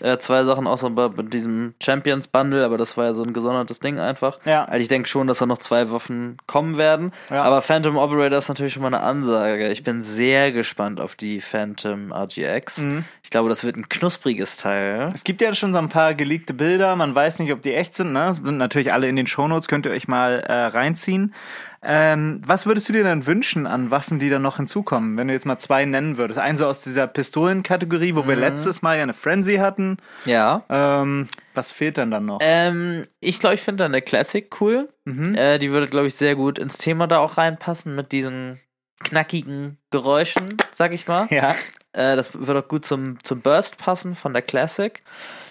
äh, 0.01 0.17
zwei 0.17 0.43
Sachen 0.43 0.67
außer 0.67 0.89
bei 0.89 1.07
bei 1.07 1.23
diesem 1.23 1.73
Champions 1.81 2.27
Bundle, 2.27 2.63
aber 2.65 2.77
das 2.77 2.97
war 2.97 3.05
ja 3.05 3.13
so 3.13 3.23
ein 3.23 3.33
gesondertes 3.33 3.79
Ding 3.79 3.99
einfach. 3.99 4.39
Ja. 4.45 4.65
Also 4.65 4.79
ich 4.81 4.87
denke 4.87 5.07
schon, 5.07 5.27
dass 5.27 5.39
da 5.39 5.45
noch 5.45 5.57
zwei 5.59 5.89
Waffen 5.91 6.37
kommen 6.47 6.77
werden. 6.77 7.11
Ja. 7.29 7.43
Aber 7.43 7.61
Phantom 7.61 7.97
Operator 7.97 8.37
ist 8.37 8.49
natürlich 8.49 8.73
schon 8.73 8.81
mal 8.83 8.87
eine 8.93 9.01
Ansage. 9.01 9.69
Ich 9.69 9.83
bin 9.83 10.01
sehr 10.01 10.51
gespannt 10.51 10.99
auf 10.99 11.15
die 11.15 11.41
Phantom 11.41 12.11
RGX. 12.11 12.79
Mhm. 12.79 13.05
Ich 13.23 13.29
glaube, 13.29 13.49
das 13.49 13.63
wird 13.63 13.75
ein 13.77 13.89
knuspriges 13.89 14.57
Teil. 14.57 15.11
Es 15.13 15.23
gibt 15.23 15.41
ja 15.41 15.53
schon 15.53 15.73
so 15.73 15.79
ein 15.79 15.89
paar 15.89 16.13
geleakte 16.13 16.53
Bilder, 16.53 16.95
man 16.95 17.13
weiß 17.15 17.39
nicht, 17.39 17.51
ob 17.51 17.61
die 17.61 17.73
echt 17.73 17.93
sind, 17.93 18.11
ne? 18.13 18.33
Sind 18.47 18.57
natürlich 18.57 18.91
alle 18.93 19.07
in 19.09 19.15
den 19.15 19.27
Shownotes, 19.27 19.67
könnt 19.67 19.85
ihr 19.85 19.91
euch 19.91 20.07
mal 20.07 20.39
äh, 20.39 20.53
reinziehen. 20.67 21.33
Ähm, 21.83 22.41
was 22.45 22.65
würdest 22.65 22.89
du 22.89 22.93
dir 22.93 23.03
dann 23.03 23.27
wünschen 23.27 23.67
an 23.67 23.91
Waffen, 23.91 24.17
die 24.19 24.29
dann 24.29 24.41
noch 24.41 24.57
hinzukommen, 24.57 25.15
wenn 25.17 25.27
du 25.27 25.33
jetzt 25.33 25.45
mal 25.45 25.57
zwei 25.59 25.85
nennen 25.85 26.17
würdest? 26.17 26.39
Einen 26.39 26.57
so 26.57 26.65
aus 26.65 26.81
dieser 26.81 27.05
Pistolenkategorie, 27.07 28.15
wo 28.15 28.27
wir 28.27 28.35
Mhm. 28.35 28.41
letztes 28.41 28.81
Mal 28.81 28.97
ja 28.97 29.03
eine 29.03 29.13
Frenzy 29.13 29.57
hatten. 29.57 29.97
Ja. 30.25 30.63
Ähm, 30.69 31.27
was 31.53 31.71
fehlt 31.71 31.97
dann 31.97 32.09
dann 32.09 32.25
noch? 32.25 32.39
Ähm, 32.41 33.05
ich 33.19 33.39
glaube, 33.39 33.55
ich 33.55 33.61
finde 33.61 33.85
eine 33.85 34.01
Classic 34.01 34.49
cool. 34.59 34.89
Mhm. 35.05 35.35
Äh, 35.35 35.59
die 35.59 35.71
würde, 35.71 35.87
glaube 35.87 36.07
ich, 36.07 36.15
sehr 36.15 36.35
gut 36.35 36.57
ins 36.57 36.77
Thema 36.79 37.05
da 37.07 37.19
auch 37.19 37.37
reinpassen 37.37 37.95
mit 37.95 38.11
diesen 38.11 38.59
knackigen 39.03 39.77
Geräuschen, 39.91 40.57
sag 40.73 40.93
ich 40.93 41.07
mal. 41.07 41.27
Ja. 41.29 41.55
Äh, 41.93 42.15
das 42.15 42.33
würde 42.33 42.61
auch 42.61 42.67
gut 42.67 42.85
zum, 42.85 43.23
zum 43.23 43.41
Burst 43.41 43.77
passen 43.77 44.15
von 44.15 44.33
der 44.33 44.41
Classic. 44.41 45.01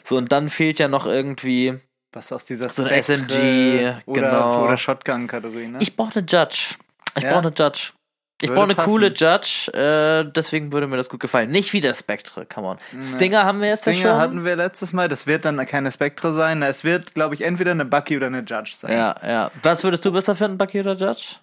So, 0.05 0.17
und 0.17 0.33
dann 0.33 0.49
fehlt 0.49 0.79
ja 0.79 0.89
noch 0.89 1.07
irgendwie. 1.07 1.75
Was 2.17 2.33
aus 2.33 2.47
dieser 2.47 2.71
So 2.71 2.83
ein 2.85 2.89
Spectre 3.03 3.15
SMG, 3.15 3.95
oder, 4.07 4.21
genau. 4.21 4.65
oder 4.65 4.79
Shotgun-Kategorie, 4.79 5.69
ne? 5.69 5.79
Ich 5.83 5.95
brauche 5.97 6.19
eine 6.19 6.27
Judge. 6.27 6.75
Ich 7.15 7.23
Ja? 7.23 7.33
brauche 7.33 7.49
eine 7.49 7.55
Judge. 7.55 7.93
Ich 8.41 8.49
brauche 8.51 8.65
eine 8.65 8.75
passen. 8.75 8.89
coole 8.91 9.09
Judge, 9.09 9.71
äh, 9.73 10.31
deswegen 10.31 10.73
würde 10.73 10.87
mir 10.87 10.97
das 10.97 11.09
gut 11.11 11.21
gefallen. 11.21 11.51
Nicht 11.51 11.73
wie 11.75 11.81
der 11.83 11.93
Spectre, 11.95 12.45
come 12.47 12.69
on. 12.69 12.79
Stinger 13.03 13.45
haben 13.45 13.61
wir 13.61 13.69
jetzt 13.69 13.85
ja 13.87 13.93
Stinger 13.93 14.11
schon. 14.13 14.19
hatten 14.19 14.45
wir 14.47 14.57
letztes 14.57 14.93
Mal, 14.95 15.09
das 15.09 15.27
wird 15.27 15.45
dann 15.45 15.65
keine 15.67 15.91
Spectre 15.93 16.33
sein. 16.33 16.63
Es 16.63 16.85
wird, 16.85 17.15
glaube 17.15 17.35
ich, 17.35 17.43
entweder 17.43 17.71
eine 17.73 17.85
Bucky 17.87 18.17
oder 18.17 18.27
eine 18.29 18.41
Judge 18.41 18.73
sein. 18.77 18.93
ja, 18.93 19.15
ja. 19.27 19.51
Was 19.63 19.85
würdest 19.85 20.05
du 20.07 20.13
besser 20.13 20.37
finden, 20.37 20.57
Bucky 20.59 20.81
oder 20.81 20.95
Judge? 20.97 21.37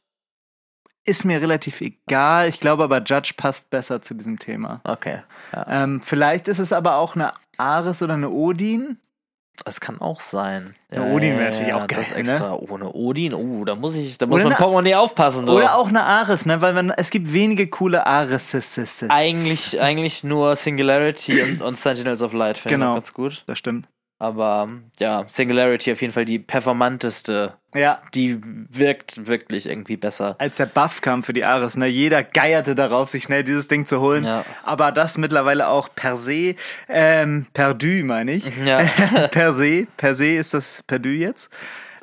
Ist 1.05 1.23
mir 1.25 1.41
relativ 1.41 1.81
egal. 1.81 2.47
Ich 2.49 2.59
glaube 2.59 2.83
aber, 2.83 2.99
Judge 3.03 3.33
passt 3.37 3.69
besser 3.69 4.01
zu 4.01 4.13
diesem 4.13 4.39
Thema. 4.39 4.81
Okay. 4.85 5.21
Ja. 5.51 5.65
Ähm, 5.83 6.01
vielleicht 6.01 6.47
ist 6.47 6.59
es 6.59 6.71
aber 6.73 6.95
auch 6.95 7.15
eine 7.15 7.31
Ares 7.57 8.01
oder 8.01 8.13
eine 8.13 8.29
Odin. 8.29 8.97
Das 9.63 9.79
kann 9.79 10.01
auch 10.01 10.19
sein. 10.19 10.75
Ja, 10.91 11.03
Odin 11.03 11.37
wäre 11.37 11.51
natürlich 11.51 11.73
auch 11.73 11.85
das 11.85 12.09
geil, 12.09 12.23
ne? 12.23 12.31
extra 12.31 12.53
ohne 12.55 12.91
Odin. 12.91 13.33
Oh, 13.35 13.63
da 13.65 13.75
muss 13.75 13.93
ich, 13.95 14.17
da 14.17 14.25
muss 14.25 14.39
Oder 14.41 14.49
man 14.49 14.57
Portemonnaie 14.57 14.95
aufpassen. 14.95 15.47
Oder 15.47 15.77
auch 15.77 15.87
eine 15.89 16.03
Ares, 16.03 16.45
ne? 16.47 16.59
Weil 16.61 16.73
man, 16.73 16.89
es 16.89 17.11
gibt 17.11 17.31
wenige 17.31 17.67
coole 17.67 18.05
Ares. 18.07 18.55
eigentlich, 19.09 19.79
eigentlich 19.79 20.23
nur 20.23 20.55
Singularity 20.55 21.41
und, 21.43 21.61
und 21.61 21.77
Sentinels 21.77 22.23
of 22.23 22.33
Light 22.33 22.61
Genau. 22.63 22.95
ganz 22.95 23.13
gut. 23.13 23.43
Das 23.45 23.59
stimmt. 23.59 23.87
Aber 24.23 24.69
ja, 24.99 25.25
Singularity 25.27 25.91
auf 25.91 25.99
jeden 25.99 26.13
Fall 26.13 26.23
die 26.23 26.39
performanteste. 26.39 27.55
Ja. 27.75 27.99
Die 28.13 28.39
wirkt 28.69 29.27
wirklich 29.27 29.65
irgendwie 29.65 29.97
besser. 29.97 30.37
Als 30.39 30.55
der 30.55 30.65
Buff 30.65 31.01
kam 31.01 31.23
für 31.23 31.33
die 31.33 31.43
Ares, 31.43 31.75
ne, 31.75 31.87
jeder 31.87 32.23
geierte 32.23 32.73
darauf, 32.73 33.09
sich 33.09 33.23
schnell 33.23 33.43
dieses 33.43 33.67
Ding 33.67 33.85
zu 33.85 33.99
holen. 33.99 34.23
Ja. 34.23 34.45
Aber 34.63 34.93
das 34.93 35.17
mittlerweile 35.17 35.67
auch 35.67 35.89
per 35.93 36.15
se, 36.15 36.55
ähm, 36.87 37.47
perdu 37.53 38.05
meine 38.05 38.31
ich. 38.31 38.45
Ja. 38.65 38.83
per 39.31 39.53
se, 39.53 39.87
per 39.97 40.15
se 40.15 40.35
ist 40.35 40.53
das 40.53 40.83
perdu 40.83 41.09
jetzt. 41.09 41.49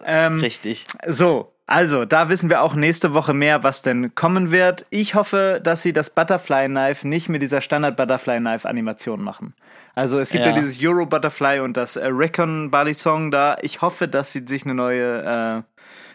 Ähm, 0.04 0.40
Richtig. 0.40 0.84
So, 1.06 1.54
Also, 1.70 2.04
da 2.04 2.28
wissen 2.28 2.50
wir 2.50 2.62
auch 2.62 2.74
nächste 2.74 3.14
Woche 3.14 3.32
mehr, 3.32 3.62
was 3.62 3.82
denn 3.82 4.12
kommen 4.16 4.50
wird. 4.50 4.84
Ich 4.90 5.14
hoffe, 5.14 5.60
dass 5.62 5.82
sie 5.82 5.92
das 5.92 6.10
Butterfly 6.10 6.66
Knife 6.66 7.06
nicht 7.06 7.28
mit 7.28 7.42
dieser 7.42 7.60
Standard 7.60 7.96
Butterfly 7.96 8.38
Knife 8.38 8.68
Animation 8.68 9.22
machen. 9.22 9.54
Also, 9.94 10.18
es 10.18 10.30
gibt 10.30 10.44
ja, 10.44 10.50
Ja. 10.50 10.58
dieses 10.60 10.82
Euro 10.84 11.06
Butterfly 11.06 11.60
und 11.60 11.76
das 11.76 11.94
äh, 11.94 12.06
Recon 12.06 12.72
Body 12.72 12.92
Song 12.94 13.30
da. 13.30 13.56
Ich 13.62 13.82
hoffe, 13.82 14.08
dass 14.08 14.32
sie 14.32 14.42
sich 14.48 14.64
eine 14.64 14.74
neue, 14.74 15.20
äh, 15.22 15.26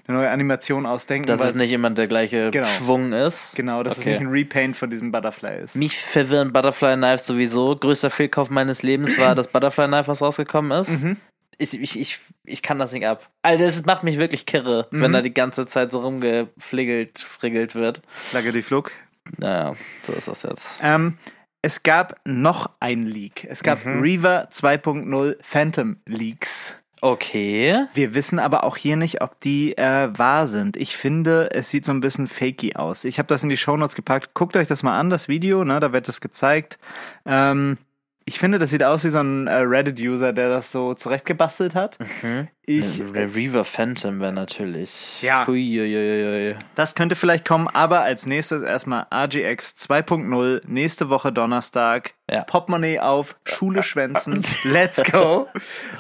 eine 0.07 0.17
neue 0.17 0.29
Animation 0.29 0.85
ausdenken. 0.85 1.27
Dass 1.27 1.39
es 1.41 1.55
nicht 1.55 1.71
immer 1.71 1.89
der 1.89 2.07
gleiche 2.07 2.51
Genau. 2.51 2.67
Schwung 2.67 3.13
ist. 3.13 3.55
Genau, 3.55 3.81
dass 3.81 3.97
Okay. 3.99 4.11
es 4.15 4.19
nicht 4.19 4.27
ein 4.27 4.33
Repaint 4.33 4.75
von 4.75 4.89
diesem 4.89 5.13
Butterfly 5.13 5.61
ist. 5.63 5.77
Mich 5.77 5.97
verwirren 5.97 6.51
Butterfly 6.51 6.95
Knives 6.97 7.25
sowieso. 7.25 7.77
Größter 7.77 8.09
Fehlkauf 8.09 8.49
meines 8.49 8.83
Lebens 8.83 9.17
war 9.17 9.35
das 9.35 9.47
Butterfly 9.47 9.87
Knife, 9.87 10.09
was 10.09 10.21
rausgekommen 10.21 10.77
ist. 10.81 11.01
Mhm. 11.01 11.15
Ich, 11.57 11.79
ich, 11.79 11.99
ich, 11.99 12.19
ich 12.43 12.61
kann 12.61 12.79
das 12.79 12.91
nicht 12.93 13.05
ab. 13.07 13.29
Alter, 13.41 13.65
das 13.65 13.85
macht 13.85 14.03
mich 14.03 14.17
wirklich 14.17 14.45
kirre, 14.45 14.87
Mhm. 14.91 15.01
wenn 15.01 15.13
da 15.13 15.21
die 15.21 15.33
ganze 15.33 15.65
Zeit 15.65 15.91
so 15.91 15.99
rumgefliggelt, 16.01 17.19
friggelt 17.19 17.75
wird. 17.75 18.01
Flagge 18.29 18.51
die 18.51 18.61
Flug. 18.61 18.91
Naja, 19.37 19.75
so 20.03 20.13
ist 20.13 20.27
das 20.27 20.43
jetzt. 20.43 20.79
Ähm, 20.83 21.17
es 21.61 21.81
gab 21.83 22.19
noch 22.25 22.69
ein 22.79 23.03
Leak. 23.03 23.45
Es 23.49 23.63
gab 23.63 23.83
Mhm. 23.85 24.01
Reaver 24.01 24.49
2.0 24.51 25.37
Phantom 25.41 25.97
Leaks. 26.05 26.75
Okay. 27.01 27.85
Wir 27.93 28.15
wissen 28.15 28.39
aber 28.39 28.63
auch 28.63 28.77
hier 28.77 28.95
nicht, 28.97 29.21
ob 29.21 29.39
die 29.39 29.77
äh, 29.77 30.09
wahr 30.17 30.47
sind. 30.47 30.75
Ich 30.77 30.97
finde, 30.97 31.49
es 31.53 31.69
sieht 31.69 31.85
so 31.85 31.91
ein 31.91 31.99
bisschen 31.99 32.27
fakey 32.27 32.75
aus. 32.75 33.03
Ich 33.03 33.19
habe 33.19 33.27
das 33.27 33.43
in 33.43 33.49
die 33.49 33.57
Shownotes 33.57 33.95
gepackt. 33.95 34.33
Guckt 34.33 34.55
euch 34.57 34.67
das 34.67 34.81
mal 34.81 34.97
an, 34.99 35.09
das 35.09 35.27
Video, 35.27 35.63
ne? 35.63 35.79
Da 35.79 35.91
wird 35.93 36.07
das 36.07 36.19
gezeigt. 36.21 36.79
Ähm, 37.25 37.77
ich 38.25 38.39
finde, 38.39 38.59
das 38.59 38.71
sieht 38.71 38.83
aus 38.83 39.03
wie 39.03 39.09
so 39.09 39.19
ein 39.19 39.47
äh, 39.47 39.53
Reddit-User, 39.53 40.33
der 40.33 40.49
das 40.49 40.71
so 40.71 40.93
zurechtgebastelt 40.95 41.75
hat. 41.75 41.99
Mhm. 42.21 42.47
Ich, 42.67 43.01
Der 43.13 43.35
Reaver 43.35 43.63
Phantom 43.63 44.19
wäre 44.19 44.33
natürlich. 44.33 45.21
Ja. 45.21 45.45
Huiuiuiui. 45.45 46.55
das 46.73 46.95
könnte 46.95 47.15
vielleicht 47.15 47.45
kommen, 47.47 47.67
aber 47.67 48.01
als 48.01 48.25
nächstes 48.25 48.61
erstmal 48.63 49.05
RGX 49.13 49.75
2.0, 49.77 50.61
nächste 50.65 51.09
Woche 51.09 51.31
Donnerstag. 51.31 52.13
Ja. 52.29 52.43
Portemonnaie 52.43 52.99
auf, 52.99 53.35
Schule 53.43 53.83
schwänzen, 53.83 54.41
let's 54.63 55.03
go. 55.11 55.47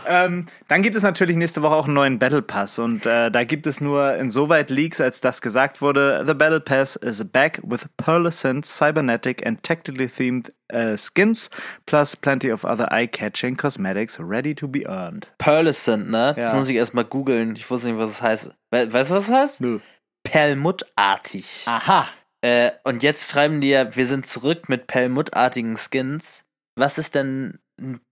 ähm, 0.07 0.47
dann 0.67 0.81
gibt 0.81 0.95
es 0.95 1.03
natürlich 1.03 1.35
nächste 1.37 1.61
Woche 1.61 1.75
auch 1.75 1.85
einen 1.85 1.93
neuen 1.93 2.17
Battle 2.17 2.41
Pass 2.41 2.79
und 2.79 3.05
äh, 3.05 3.29
da 3.29 3.43
gibt 3.43 3.67
es 3.67 3.79
nur 3.79 4.15
insoweit 4.15 4.71
Leaks, 4.71 4.99
als 4.99 5.21
das 5.21 5.39
gesagt 5.41 5.83
wurde. 5.83 6.23
The 6.25 6.33
Battle 6.33 6.61
Pass 6.61 6.95
is 6.95 7.23
back 7.23 7.61
with 7.63 7.85
pearlescent, 7.97 8.65
cybernetic 8.65 9.45
and 9.45 9.61
tactically 9.61 10.07
themed 10.07 10.51
uh, 10.73 10.97
skins 10.97 11.51
plus 11.85 12.15
plenty 12.15 12.51
of 12.51 12.65
other 12.65 12.91
eye-catching 12.91 13.55
cosmetics 13.55 14.19
ready 14.19 14.55
to 14.55 14.67
be 14.67 14.83
earned. 14.87 15.27
Pearlescent, 15.37 16.09
ne? 16.09 16.33
Ja. 16.37 16.49
Muss 16.55 16.69
ich 16.69 16.75
erstmal 16.75 17.05
googeln. 17.05 17.55
Ich 17.55 17.69
wusste 17.69 17.87
nicht, 17.89 17.97
was 17.97 18.09
es 18.11 18.21
heißt. 18.21 18.51
We 18.71 18.91
weißt 18.93 19.09
du, 19.11 19.15
was 19.15 19.25
es 19.25 19.31
heißt? 19.31 19.61
Nö. 19.61 19.79
Perlmuttartig. 20.23 21.63
Aha. 21.67 22.07
Äh, 22.41 22.71
und 22.83 23.03
jetzt 23.03 23.31
schreiben 23.31 23.61
die 23.61 23.69
ja, 23.69 23.95
wir 23.95 24.05
sind 24.05 24.27
zurück 24.27 24.69
mit 24.69 24.87
perlmuttartigen 24.87 25.77
Skins. 25.77 26.43
Was 26.77 26.97
ist 26.97 27.15
denn 27.15 27.59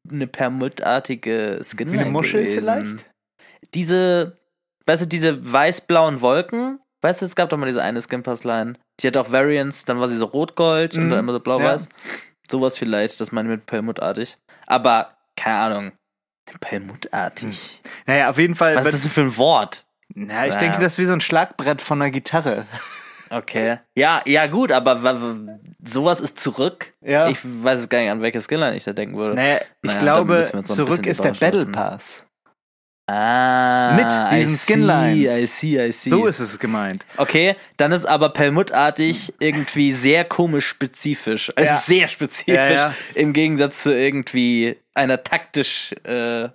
eine 0.09 0.27
perlmuttartige 0.27 1.62
Skin? 1.63 1.91
Wie 1.91 2.00
eine 2.00 2.09
Muschel 2.09 2.43
gewesen? 2.43 2.62
vielleicht? 2.63 3.05
Diese, 3.73 4.38
weißt 4.85 5.03
du, 5.03 5.07
diese 5.07 5.51
weiß-blauen 5.51 6.21
Wolken? 6.21 6.79
Weißt 7.01 7.21
du, 7.21 7.25
es 7.25 7.35
gab 7.35 7.50
doch 7.50 7.57
mal 7.57 7.65
diese 7.67 7.81
eine 7.83 8.01
Skin-Pass-Line. 8.01 8.73
Die 9.01 9.07
hatte 9.07 9.19
auch 9.21 9.31
Variants, 9.31 9.85
dann 9.85 10.00
war 10.00 10.07
sie 10.07 10.15
so 10.15 10.25
rot-gold 10.25 10.95
und 10.95 11.05
Mhm. 11.07 11.09
dann 11.09 11.19
immer 11.19 11.33
so 11.33 11.39
blau-weiß. 11.39 11.89
Sowas 12.50 12.77
vielleicht, 12.77 13.19
das 13.19 13.31
meine 13.31 13.50
ich 13.50 13.57
mit 13.57 13.65
perlmuttartig. 13.65 14.38
Aber, 14.67 15.17
keine 15.35 15.57
Ahnung. 15.57 15.91
Perlmuttartig. 16.59 17.81
Naja, 18.05 18.29
auf 18.29 18.38
jeden 18.38 18.55
Fall. 18.55 18.75
Was 18.75 18.85
ist 18.85 18.93
das 18.93 19.01
denn 19.03 19.12
für 19.12 19.21
ein 19.21 19.38
Wort? 19.38 19.85
Na, 20.13 20.45
ich 20.45 20.53
Ja. 20.53 20.59
denke, 20.59 20.79
das 20.79 20.93
ist 20.93 21.00
wie 21.00 21.05
so 21.05 21.13
ein 21.13 21.21
Schlagbrett 21.21 21.81
von 21.81 22.01
einer 22.01 22.12
Gitarre. 22.12 22.65
Okay. 23.29 23.79
Ja, 23.95 24.21
ja 24.25 24.45
gut, 24.47 24.71
aber 24.71 25.01
wa- 25.01 25.15
wa- 25.19 25.57
sowas 25.83 26.19
ist 26.19 26.39
zurück. 26.39 26.93
Ja. 27.01 27.29
Ich 27.29 27.39
weiß 27.43 27.79
es 27.79 27.89
gar 27.89 28.00
nicht, 28.00 28.12
an 28.12 28.21
welche 28.21 28.39
Skillline 28.41 28.75
ich 28.75 28.83
da 28.83 28.93
denken 28.93 29.17
würde. 29.17 29.35
Naja, 29.35 29.57
ich 29.81 29.89
Naja, 29.89 30.00
glaube, 30.00 30.50
ein 30.53 30.65
zurück 30.65 31.07
ist 31.07 31.23
der 31.23 31.31
Battle. 31.33 31.65
Pass. 31.65 32.27
Ah, 33.05 33.95
Mit 33.95 34.05
diesen 34.39 34.53
I 34.53 34.57
Skinlines. 34.57 35.33
See, 35.33 35.43
I 35.43 35.45
see, 35.48 35.86
I 35.88 35.91
see. 35.91 36.10
So 36.10 36.25
ist 36.25 36.39
es 36.39 36.57
gemeint. 36.57 37.05
Okay, 37.17 37.55
dann 37.75 37.91
ist 37.91 38.05
aber 38.05 38.29
Perlmuttartig 38.29 39.33
irgendwie 39.39 39.91
sehr 39.91 40.24
komisch 40.24 40.67
spezifisch. 40.67 41.51
Also 41.55 41.72
Ja. 41.72 41.77
sehr 41.79 42.07
spezifisch. 42.07 42.53
Ja, 42.55 42.69
ja. 42.72 42.95
Im 43.15 43.33
Gegensatz 43.33 43.83
zu 43.83 43.93
irgendwie 43.93 44.77
einer 44.93 45.22
taktisch 45.24 45.93
äh, 46.05 46.48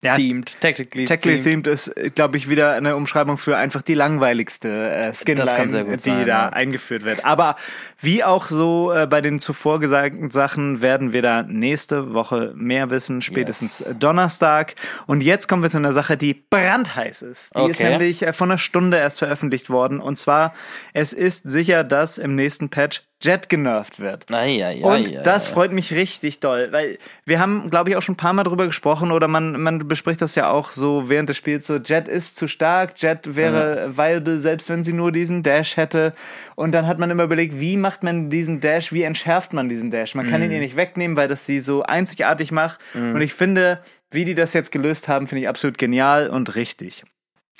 Ja, 0.00 0.14
themed, 0.14 0.60
tactically, 0.60 1.06
Technically 1.06 1.42
themed. 1.42 1.64
themed 1.64 1.66
ist, 1.66 2.14
glaube 2.14 2.36
ich, 2.36 2.48
wieder 2.48 2.74
eine 2.74 2.94
Umschreibung 2.94 3.36
für 3.36 3.56
einfach 3.56 3.82
die 3.82 3.94
langweiligste 3.94 4.90
äh, 4.90 5.12
Skinline, 5.12 5.86
die 5.86 5.96
sein, 5.96 6.20
da 6.20 6.26
ja. 6.26 6.48
eingeführt 6.50 7.04
wird. 7.04 7.24
Aber 7.24 7.56
wie 7.98 8.22
auch 8.22 8.46
so 8.46 8.92
äh, 8.92 9.08
bei 9.08 9.20
den 9.20 9.40
zuvor 9.40 9.80
gesagten 9.80 10.30
Sachen 10.30 10.82
werden 10.82 11.12
wir 11.12 11.22
da 11.22 11.42
nächste 11.42 12.14
Woche 12.14 12.52
mehr 12.54 12.90
wissen, 12.90 13.22
spätestens 13.22 13.80
Yes. 13.80 13.88
Donnerstag. 13.98 14.76
Und 15.08 15.20
jetzt 15.20 15.48
kommen 15.48 15.64
wir 15.64 15.70
zu 15.70 15.78
einer 15.78 15.92
Sache, 15.92 16.16
die 16.16 16.34
brandheiß 16.34 17.22
ist. 17.22 17.56
Die 17.56 17.68
ist 17.68 17.80
Okay. 17.80 17.90
nämlich 17.90 18.22
äh, 18.22 18.32
vor 18.32 18.46
einer 18.46 18.58
Stunde 18.58 18.98
erst 18.98 19.18
veröffentlicht 19.18 19.68
worden. 19.68 19.98
Und 19.98 20.16
zwar, 20.16 20.54
es 20.92 21.12
ist 21.12 21.50
sicher, 21.50 21.82
dass 21.82 22.18
im 22.18 22.36
nächsten 22.36 22.68
Patch 22.68 23.02
Jet 23.20 23.48
genervt 23.48 23.98
wird. 23.98 24.32
Ai, 24.32 24.64
ai, 24.64 24.80
Und 24.82 25.08
ai, 25.08 25.20
das 25.24 25.48
freut 25.48 25.72
mich 25.72 25.92
richtig 25.92 26.38
doll, 26.38 26.68
weil 26.70 26.98
wir 27.24 27.40
haben, 27.40 27.68
glaube 27.68 27.90
ich, 27.90 27.96
auch 27.96 28.02
schon 28.02 28.12
ein 28.12 28.16
paar 28.16 28.32
Mal 28.32 28.44
drüber 28.44 28.66
gesprochen 28.66 29.10
oder 29.10 29.26
man, 29.26 29.60
man 29.60 29.88
bespricht 29.88 30.22
das 30.22 30.36
ja 30.36 30.50
auch 30.50 30.70
so 30.70 31.08
während 31.08 31.28
des 31.28 31.36
Spiels 31.36 31.66
so, 31.66 31.76
Jet 31.76 32.06
ist 32.06 32.36
zu 32.36 32.46
stark, 32.46 32.92
Jet 32.96 33.34
wäre 33.34 33.96
viable, 33.96 34.38
selbst 34.38 34.70
wenn 34.70 34.84
sie 34.84 34.92
nur 34.92 35.10
diesen 35.10 35.42
Dash 35.42 35.76
hätte. 35.76 36.14
Und 36.54 36.72
dann 36.72 36.86
hat 36.86 37.00
man 37.00 37.10
immer 37.10 37.24
überlegt, 37.24 37.58
wie 37.58 37.76
macht 37.76 38.04
man 38.04 38.30
diesen 38.30 38.60
Dash, 38.60 38.92
wie 38.92 39.02
entschärft 39.02 39.52
man 39.52 39.68
diesen 39.68 39.90
Dash? 39.90 40.14
Man 40.14 40.28
kann 40.28 40.42
ihn 40.42 40.52
ihr 40.52 40.60
nicht 40.60 40.76
wegnehmen, 40.76 41.16
weil 41.16 41.28
das 41.28 41.44
sie 41.44 41.60
so 41.60 41.82
einzigartig 41.82 42.52
macht. 42.52 42.78
Und 42.94 43.20
ich 43.20 43.34
finde, 43.34 43.80
wie 44.10 44.24
die 44.24 44.34
das 44.34 44.52
jetzt 44.52 44.70
gelöst 44.70 45.08
haben, 45.08 45.26
finde 45.26 45.42
ich 45.42 45.48
absolut 45.48 45.76
genial 45.76 46.30
und 46.30 46.54
richtig. 46.54 47.04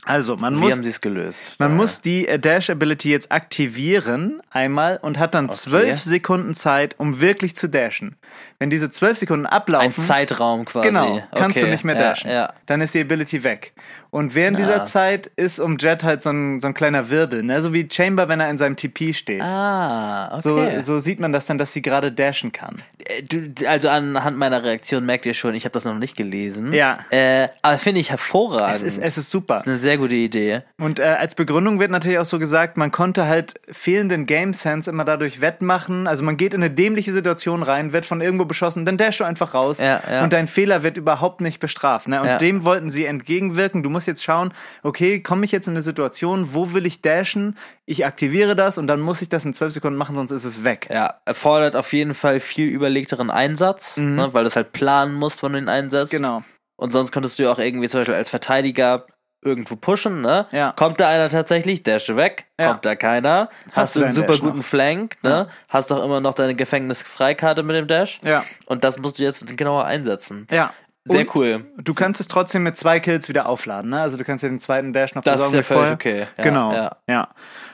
Also, 0.05 0.37
man 0.37 0.55
Wie 0.57 0.61
muss 0.61 0.75
haben 0.75 0.85
sie 0.85 0.91
es 0.91 1.01
gelöst? 1.01 1.59
man 1.61 1.71
Da- 1.71 1.75
muss 1.75 2.01
die 2.01 2.27
äh, 2.27 2.39
Dash-Ability 2.39 3.11
jetzt 3.11 3.31
aktivieren 3.33 4.41
einmal 4.51 4.99
und 5.03 5.19
hat 5.19 5.35
dann 5.35 5.51
zwölf 5.51 6.01
Sekunden 6.01 6.55
Zeit, 6.55 6.95
um 6.99 7.21
wirklich 7.21 7.57
zu 7.57 7.69
dashen. 7.69 8.17
Wenn 8.59 8.71
diese 8.71 8.91
zwölf 8.91 9.19
Sekunden 9.19 9.47
ablaufen, 9.47 9.87
ein 9.87 9.95
Zeitraum 9.95 10.65
quasi. 10.65 10.89
genau, 10.89 11.23
kannst 11.35 11.59
okay. 11.59 11.67
du 11.67 11.71
nicht 11.73 11.85
mehr 11.85 11.95
ja, 11.97 12.01
dashen. 12.01 12.31
Ja. 12.31 12.53
Dann 12.67 12.81
ist 12.81 12.95
die 12.95 13.01
Ability 13.01 13.45
weg. 13.45 13.73
Und 14.11 14.35
während 14.35 14.59
dieser 14.59 14.85
Zeit 14.87 15.27
ist 15.37 15.61
um 15.61 15.77
Jet 15.77 16.03
halt 16.03 16.23
so 16.23 16.31
ein, 16.31 16.61
so 16.61 16.69
ein 16.69 16.75
kleiner 16.75 17.11
Wirbel, 17.11 17.43
ne? 17.43 17.61
so 17.61 17.75
wie 17.75 17.87
Chamber, 17.91 18.29
wenn 18.29 18.41
er 18.41 18.49
in 18.49 18.57
seinem 18.57 18.75
TP 18.77 19.13
steht. 19.13 19.43
Ah, 19.43 20.39
okay. 20.39 20.81
So, 20.81 20.95
so 20.95 21.01
sieht 21.01 21.21
man 21.21 21.33
das 21.33 21.45
dann, 21.47 21.59
dass 21.59 21.73
sie 21.75 21.83
gerade 21.83 22.11
dashen 22.11 22.51
kann. 22.53 22.77
Äh, 23.05 23.23
Du, 23.23 23.69
also 23.69 23.89
anhand 23.91 24.39
meiner 24.39 24.63
Reaktion 24.63 25.05
merkt 25.05 25.27
ihr 25.27 25.35
schon, 25.35 25.55
ich 25.55 25.65
habe 25.65 25.73
das 25.73 25.85
noch 25.85 25.99
nicht 25.99 26.17
gelesen. 26.17 26.73
Ja. 26.73 27.01
Äh, 27.11 27.49
aber 27.63 27.77
finde 27.79 28.01
ich 28.01 28.11
hervorragend. 28.11 28.77
Es 28.77 28.83
ist, 28.83 28.99
es 28.99 29.19
ist 29.19 29.31
super. 29.31 29.57
Das 29.65 29.67
ist 29.67 29.85
sehr 29.89 29.97
gute 29.99 30.15
Idee. 30.15 30.63
Und 30.79 30.99
äh, 30.99 31.05
als 31.05 31.35
Begründung 31.35 31.81
wird 31.81 31.91
natürlich 31.91 32.19
auch 32.19 32.27
so 32.27 32.39
gesagt, 32.39 32.77
man 32.77 32.91
konnte 32.93 33.27
halt 33.27 33.55
fehlenden 33.71 34.27
Game 34.27 34.53
Sense 34.53 34.91
immer 34.91 35.05
dadurch 35.07 35.41
wettmachen. 35.41 36.07
Also 36.07 36.25
man 36.25 36.37
geht 36.37 36.53
in 36.53 36.63
eine 36.63 36.71
dämliche 36.71 37.11
Situation 37.13 37.63
rein, 37.63 37.95
wird 37.95 38.05
von 38.05 38.21
irgendwo 38.21 38.45
beschossen, 38.45 38.85
dann 38.85 38.99
dash 38.99 39.17
du 39.19 39.25
einfach 39.25 39.55
raus 39.55 39.79
Ja, 39.79 40.03
ja. 40.11 40.23
und 40.25 40.33
dein 40.35 40.47
Fehler 40.47 40.83
wird 40.83 40.99
überhaupt 40.99 41.41
nicht 41.41 41.59
bestraft. 41.59 42.07
Ne? 42.07 42.21
Und 42.21 42.27
Ja. 42.27 42.37
dem 42.39 42.65
wollten 42.65 42.91
sie 42.91 43.07
entgegenwirken. 43.07 43.83
Du 43.83 43.89
musst 43.89 44.07
jetzt 44.07 44.23
schauen, 44.23 44.53
okay, 44.83 45.21
komme 45.23 45.47
ich 45.47 45.53
jetzt 45.53 45.67
in 45.69 45.73
eine 45.73 45.83
Situation, 45.83 46.53
wo 46.53 46.75
will 46.75 46.85
ich 46.85 47.01
dashen? 47.01 47.57
Ich 47.87 48.05
aktiviere 48.05 48.55
das 48.55 48.77
und 48.77 48.89
dann 48.89 49.01
muss 49.01 49.23
ich 49.23 49.31
das 49.31 49.47
in 49.47 49.55
zwölf 49.55 49.73
Sekunden 49.73 49.97
machen, 49.97 50.17
sonst 50.17 50.33
ist 50.33 50.45
es 50.45 50.65
weg. 50.65 50.89
Ja, 50.93 51.15
erfordert 51.25 51.77
auf 51.77 51.95
jeden 51.95 52.15
Fall 52.15 52.41
viel 52.41 52.69
überlegteren 52.69 53.31
Einsatz, 53.31 53.97
ne, 53.97 54.29
weil 54.33 54.45
du 54.45 54.49
es 54.49 54.57
halt 54.57 54.73
planen 54.73 55.15
musst, 55.15 55.43
wann 55.43 55.55
du 55.55 55.59
ihn 55.59 55.69
einsetzt. 55.71 56.13
Mhm. 56.13 56.17
Genau. 56.19 56.43
Und 56.77 56.93
sonst 56.93 57.11
könntest 57.11 57.39
du 57.39 57.45
ja 57.45 57.51
auch 57.51 57.59
irgendwie 57.59 57.89
zum 57.89 58.01
Beispiel 58.01 58.15
als 58.15 58.29
Verteidiger 58.29 59.07
irgendwo 59.43 59.77
pushen, 59.77 60.21
ne? 60.21 60.47
Ja. 60.51 60.73
Kommt 60.77 61.01
da 61.01 61.09
einer 61.09 61.29
tatsächlich, 61.29 61.83
dashe 61.83 62.17
weg. 62.17 62.47
Ja. 62.59 62.69
Kommt 62.69 62.85
da 62.85 62.97
keiner, 62.97 63.49
hast, 63.73 63.95
du 63.95 64.01
du 64.01 64.07
einen 64.07 64.15
super 64.15 64.29
Dash 64.29 64.41
guten 64.41 64.59
noch. 64.59 64.65
Flank, 64.65 65.17
ne? 65.23 65.49
Hast 65.69 65.91
doch 65.91 66.03
immer 66.03 66.21
noch 66.21 66.35
deine 66.35 66.55
Gefängnisfreikarte 66.55 67.63
mit 67.63 67.77
dem 67.77 67.87
Dash. 67.87 68.21
Ja. 68.25 68.45
Und 68.67 68.85
das 68.85 68.99
musst 68.99 69.19
du 69.19 69.23
jetzt 69.23 69.57
genauer 69.57 69.85
einsetzen. 69.85 70.47
Ja. 70.51 70.73
Sehr 71.09 71.23
Und 71.23 71.35
cool. 71.35 71.65
Du 71.79 71.95
kannst 71.95 72.21
es 72.21 72.29
trotzdem 72.29 72.63
mit 72.63 72.77
zwei 72.77 73.01
Kills 73.01 73.29
wieder 73.29 73.47
aufladen, 73.47 73.91
ne? 73.91 74.01
Also 74.01 74.17
du 74.17 74.25
kannst 74.25 74.43
ja 74.43 74.49
den 74.49 74.59
zweiten 74.61 74.93
Dash 74.93 75.15
noch 75.15 75.23
Das 75.23 75.35
besorgen 75.35 75.59
ist 75.59 75.69
ja 75.71 75.77
völlig 75.77 75.93
okay. 75.93 76.27
Ja, 76.37 76.45
genau. 76.45 76.73
ja. 76.73 76.97
Ja. 77.09 77.29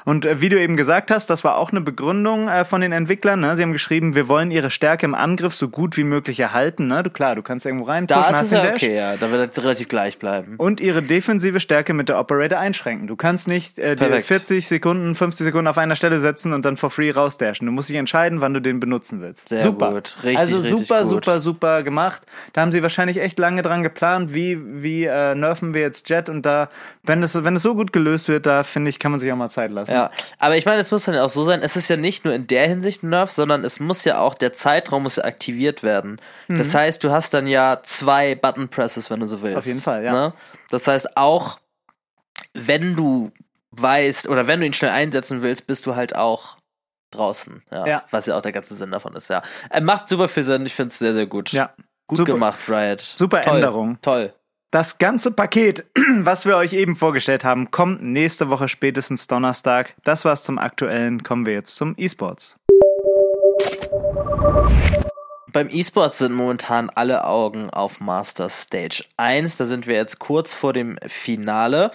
Und 0.05 0.27
äh, 0.27 0.41
wie 0.41 0.51
du 0.51 0.61
eben 0.61 0.77
gesagt 0.77 1.11
hast, 1.11 1.31
das 1.31 1.45
war 1.45 1.57
auch 1.57 1.71
eine 1.71 1.81
Begründung 1.81 2.49
äh, 2.49 2.65
von 2.67 2.83
den 2.83 2.93
Entwicklern. 2.93 3.41
Ne? 3.41 3.57
Sie 3.57 3.63
haben 3.63 3.73
geschrieben, 3.73 4.15
wir 4.15 4.29
wollen 4.29 4.51
ihre 4.51 4.71
Stärke 4.71 5.07
im 5.07 5.15
Angriff 5.15 5.55
so 5.55 5.69
gut 5.69 5.97
wie 5.97 6.05
möglich 6.05 6.39
erhalten. 6.41 6.87
Ne? 6.89 7.03
Du 7.03 7.11
klar, 7.11 7.35
du 7.35 7.43
kannst 7.43 7.65
irgendwo 7.65 7.87
rein, 7.87 8.07
Da 8.07 8.21
ist 8.21 8.29
hast 8.29 8.43
es 8.45 8.49
den 8.51 8.59
ja 8.59 8.65
Dash. 8.65 8.83
okay, 8.83 8.97
ja. 8.97 9.17
Da 9.17 9.31
wird 9.31 9.57
es 9.57 9.63
relativ 9.63 9.89
gleich 9.89 10.19
bleiben. 10.19 10.57
Und 10.59 10.81
ihre 10.81 11.03
defensive 11.03 11.59
Stärke 11.59 11.95
mit 11.95 12.11
der 12.11 12.19
Operator 12.19 12.59
einschränken. 12.59 13.07
Du 13.07 13.17
kannst 13.17 13.49
nicht 13.49 13.79
äh, 13.79 13.97
dir 13.97 14.07
Perfekt. 14.07 14.27
40 14.27 14.69
Sekunden, 14.69 15.15
50 15.15 15.45
Sekunden 15.45 15.69
auf 15.69 15.79
einer 15.79 15.97
Stelle 15.97 16.21
setzen 16.21 16.53
und 16.53 16.67
dann 16.67 16.77
for 16.77 16.91
free 16.91 17.11
rausdashen. 17.11 17.67
Du 17.67 17.73
musst 17.73 17.89
dich 17.89 17.97
entscheiden, 17.97 18.43
wann 18.43 18.53
du 18.53 18.61
den 18.61 18.81
benutzen 18.81 19.23
willst. 19.23 19.49
Sehr 19.49 19.61
super. 19.61 19.93
gut. 19.93 20.17
Richtig, 20.23 20.39
also 20.39 20.59
richtig 20.59 20.87
super, 20.87 21.01
gut. 21.03 21.11
super, 21.11 21.41
super 21.41 21.83
gemacht. 21.83 22.23
Da 22.53 22.61
haben 22.61 22.73
sie 22.73 22.83
wahrscheinlich 22.83 23.17
echt 23.25 23.39
lange 23.39 23.63
dran 23.63 23.83
geplant, 23.83 24.35
wie, 24.35 24.59
wie 24.83 25.05
äh, 25.05 25.35
nerven 25.35 25.75
wir 25.75 25.81
jetzt 25.81 26.09
Jet 26.09 26.29
und 26.29 26.43
da, 26.43 26.69
wenn 27.03 27.23
es, 27.23 27.43
wenn 27.43 27.57
es 27.57 27.63
so 27.63 27.75
gut 27.75 27.93
gelöst 27.93 28.29
wird, 28.29 28.47
da 28.47 28.63
finde 28.63 28.91
ich, 28.91 28.99
kann 28.99 29.11
man 29.11 29.21
sich 29.21 29.33
auch 29.33 29.37
mal 29.37 29.51
Zeit 29.51 29.71
lassen. 29.71 29.93
Ja, 29.93 30.11
aber 30.39 30.57
ich 30.57 30.67
meine, 30.67 30.81
es 30.81 30.91
muss 30.91 31.05
dann 31.05 31.17
auch 31.17 31.31
so 31.31 31.45
sein, 31.45 31.63
es 31.63 31.77
ist 31.77 31.89
ja 31.89 31.97
nicht 31.97 32.25
nur 32.25 32.35
in 32.35 32.47
der 32.47 32.69
Hinsicht 32.69 33.03
ein 33.03 33.09
Nerf, 33.09 33.31
sondern 33.31 33.65
es 33.65 33.81
muss 33.81 34.05
ja 34.05 34.19
auch, 34.19 34.35
der 34.35 34.53
Zeitraum 34.53 35.05
muss 35.05 35.17
ja 35.17 35.25
aktiviert 35.25 35.83
werden. 35.83 36.21
Mhm. 36.49 36.59
Das 36.59 36.75
heißt, 36.75 37.03
du 37.03 37.11
hast 37.11 37.35
dann 37.35 37.47
ja 37.47 37.81
zwei 37.83 38.35
Button 38.35 38.69
Presses, 38.69 39.11
wenn 39.11 39.21
du 39.21 39.27
so 39.27 39.43
willst. 39.43 39.59
Auf 39.59 39.67
jeden 39.67 39.81
Fall, 39.81 40.05
ja. 40.05 40.13
Ne? 40.13 40.33
Das 40.71 40.87
heißt, 40.87 41.17
auch 41.17 41.59
wenn 42.53 42.95
du 42.95 43.33
weißt 43.73 44.29
oder 44.29 44.47
wenn 44.47 44.61
du 44.61 44.67
ihn 44.67 44.75
schnell 44.75 44.93
einsetzen 44.93 45.43
willst, 45.43 45.67
bist 45.67 45.87
du 45.87 45.97
halt 45.97 46.15
auch 46.15 46.57
draußen. 47.11 47.63
Ja, 47.71 47.87
Ja. 47.87 48.05
Was 48.11 48.27
ja 48.27 48.37
auch 48.37 48.43
der 48.43 48.53
ganze 48.53 48.75
Sinn 48.75 48.91
davon 48.91 49.15
ist, 49.17 49.29
ja. 49.29 49.43
Er 49.71 49.83
macht 49.83 50.09
super 50.09 50.29
viel 50.29 50.45
Sinn, 50.45 50.67
ich 50.67 50.75
finde 50.75 50.89
es 50.89 50.99
sehr, 50.99 51.15
sehr 51.15 51.27
gut. 51.27 51.53
Ja. 51.53 51.75
Gut 52.07 52.19
Super. 52.19 52.33
gemacht, 52.33 52.59
Riot. 52.69 53.01
Super 53.01 53.41
Toll. 53.41 53.57
Änderung. 53.57 53.99
Toll. 54.03 54.35
Das 54.71 54.99
ganze 54.99 55.31
Paket, 55.31 55.87
was 56.19 56.45
wir 56.45 56.57
euch 56.57 56.73
eben 56.73 56.97
vorgestellt 56.97 57.45
haben, 57.45 57.71
kommt 57.71 58.03
nächste 58.03 58.51
Woche 58.51 58.69
spätestens 58.69 59.27
Donnerstag. 59.27 59.95
Das 60.05 60.25
war's 60.25 60.43
zum 60.43 60.59
Aktuellen. 60.59 61.23
Kommen 61.23 61.47
wir 61.47 61.55
jetzt 61.55 61.77
zum 61.77 61.95
E-Sports. 61.97 62.59
Beim 65.53 65.69
E-Sports 65.71 66.19
sind 66.19 66.35
momentan 66.35 66.91
alle 66.91 67.25
Augen 67.25 67.71
auf 67.71 68.01
Master 68.01 68.51
Stage 68.51 69.05
1. 69.17 69.57
Da 69.57 69.65
sind 69.65 69.87
wir 69.87 69.95
jetzt 69.95 70.19
kurz 70.19 70.53
vor 70.53 70.73
dem 70.73 70.99
Finale. 71.07 71.93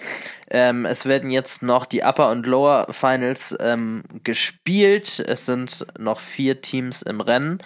Ähm, 0.50 0.86
es 0.86 1.04
werden 1.04 1.30
jetzt 1.30 1.62
noch 1.62 1.84
die 1.84 2.02
Upper 2.02 2.30
und 2.30 2.46
Lower 2.46 2.86
Finals 2.90 3.54
ähm, 3.60 4.02
gespielt. 4.24 5.20
Es 5.20 5.44
sind 5.44 5.86
noch 5.98 6.18
vier 6.18 6.62
Teams 6.62 7.02
im 7.02 7.20
Rennen. 7.20 7.58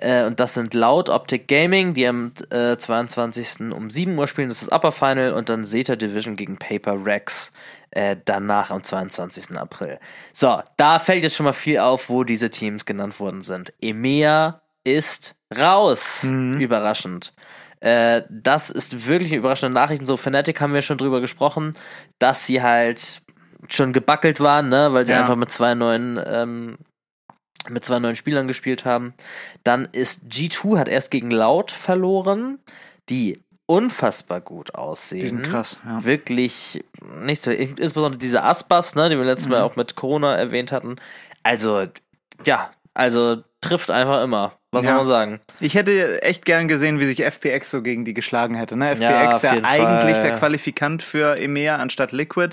Äh, 0.00 0.24
und 0.24 0.40
das 0.40 0.54
sind 0.54 0.74
laut 0.74 1.08
Optic 1.08 1.48
Gaming, 1.48 1.94
die 1.94 2.06
am 2.06 2.32
äh, 2.50 2.76
22. 2.76 3.72
um 3.72 3.90
7 3.90 4.16
Uhr 4.16 4.26
spielen. 4.26 4.48
Das 4.48 4.62
ist 4.62 4.72
Upper 4.72 4.92
Final. 4.92 5.32
Und 5.32 5.48
dann 5.48 5.64
Zeta 5.64 5.96
Division 5.96 6.36
gegen 6.36 6.56
Paper 6.56 7.04
Rex. 7.04 7.52
Äh, 7.90 8.16
danach 8.24 8.70
am 8.70 8.84
22. 8.84 9.56
April. 9.56 9.98
So, 10.32 10.60
da 10.76 10.98
fällt 10.98 11.22
jetzt 11.22 11.36
schon 11.36 11.44
mal 11.44 11.52
viel 11.54 11.78
auf, 11.78 12.08
wo 12.10 12.22
diese 12.22 12.50
Teams 12.50 12.84
genannt 12.84 13.18
worden 13.18 13.42
sind. 13.42 13.72
EMEA 13.80 14.60
ist 14.84 15.34
raus. 15.58 16.24
Überraschend. 16.24 17.32
Äh, 17.80 18.22
das 18.30 18.70
ist 18.70 19.06
wirklich 19.06 19.30
eine 19.30 19.38
überraschende 19.38 19.72
Nachricht. 19.72 20.06
So, 20.06 20.16
Fnatic 20.16 20.60
haben 20.60 20.74
wir 20.74 20.82
schon 20.82 20.98
drüber 20.98 21.20
gesprochen, 21.20 21.74
dass 22.18 22.44
sie 22.44 22.62
halt 22.62 23.22
schon 23.68 23.92
gebackelt 23.92 24.40
waren, 24.40 24.68
ne, 24.68 24.92
weil 24.92 25.06
sie 25.06 25.12
Ja. 25.12 25.20
einfach 25.20 25.36
mit 25.36 25.50
zwei 25.50 25.74
neuen, 25.74 26.20
ähm, 26.24 26.78
mit 27.70 27.84
zwei 27.84 27.98
neuen 27.98 28.16
Spielern 28.16 28.46
gespielt 28.46 28.84
haben. 28.84 29.14
Dann 29.64 29.88
ist 29.92 30.22
G2 30.28 30.78
hat 30.78 30.88
erst 30.88 31.10
gegen 31.10 31.30
Loud 31.30 31.70
verloren, 31.70 32.58
die 33.08 33.40
unfassbar 33.66 34.40
gut 34.40 34.74
aussehen. 34.74 35.20
Die 35.20 35.28
sind 35.28 35.42
krass, 35.42 35.78
ja. 35.84 36.04
Wirklich 36.04 36.82
nicht 37.20 37.44
so, 37.44 37.50
insbesondere 37.50 38.18
diese 38.18 38.42
Aspas, 38.42 38.94
ne, 38.94 39.10
die 39.10 39.16
wir 39.16 39.24
letztes 39.24 39.46
Mhm. 39.46 39.52
Mal 39.52 39.62
auch 39.62 39.76
mit 39.76 39.94
Corona 39.94 40.34
erwähnt 40.36 40.72
hatten. 40.72 40.96
Also, 41.42 41.86
ja, 42.46 42.70
also 42.94 43.42
trifft 43.60 43.90
einfach 43.90 44.22
immer. 44.22 44.54
Was 44.70 44.84
Ja. 44.84 44.90
soll 44.90 44.98
man 44.98 45.06
sagen? 45.06 45.40
Ich 45.60 45.74
hätte 45.76 46.20
echt 46.22 46.44
gern 46.44 46.68
gesehen, 46.68 47.00
wie 47.00 47.06
sich 47.06 47.24
FPX 47.24 47.70
so 47.70 47.80
gegen 47.80 48.04
die 48.04 48.12
geschlagen 48.12 48.54
hätte. 48.54 48.76
Ne? 48.76 48.94
Ja, 49.00 49.22
FPX 49.32 49.42
ja, 49.42 49.54
jeden 49.54 49.64
eigentlich 49.64 50.16
Fall. 50.18 50.28
der 50.28 50.36
Qualifikant 50.38 51.02
für 51.02 51.38
EMEA 51.38 51.76
anstatt 51.76 52.12
Liquid. 52.12 52.50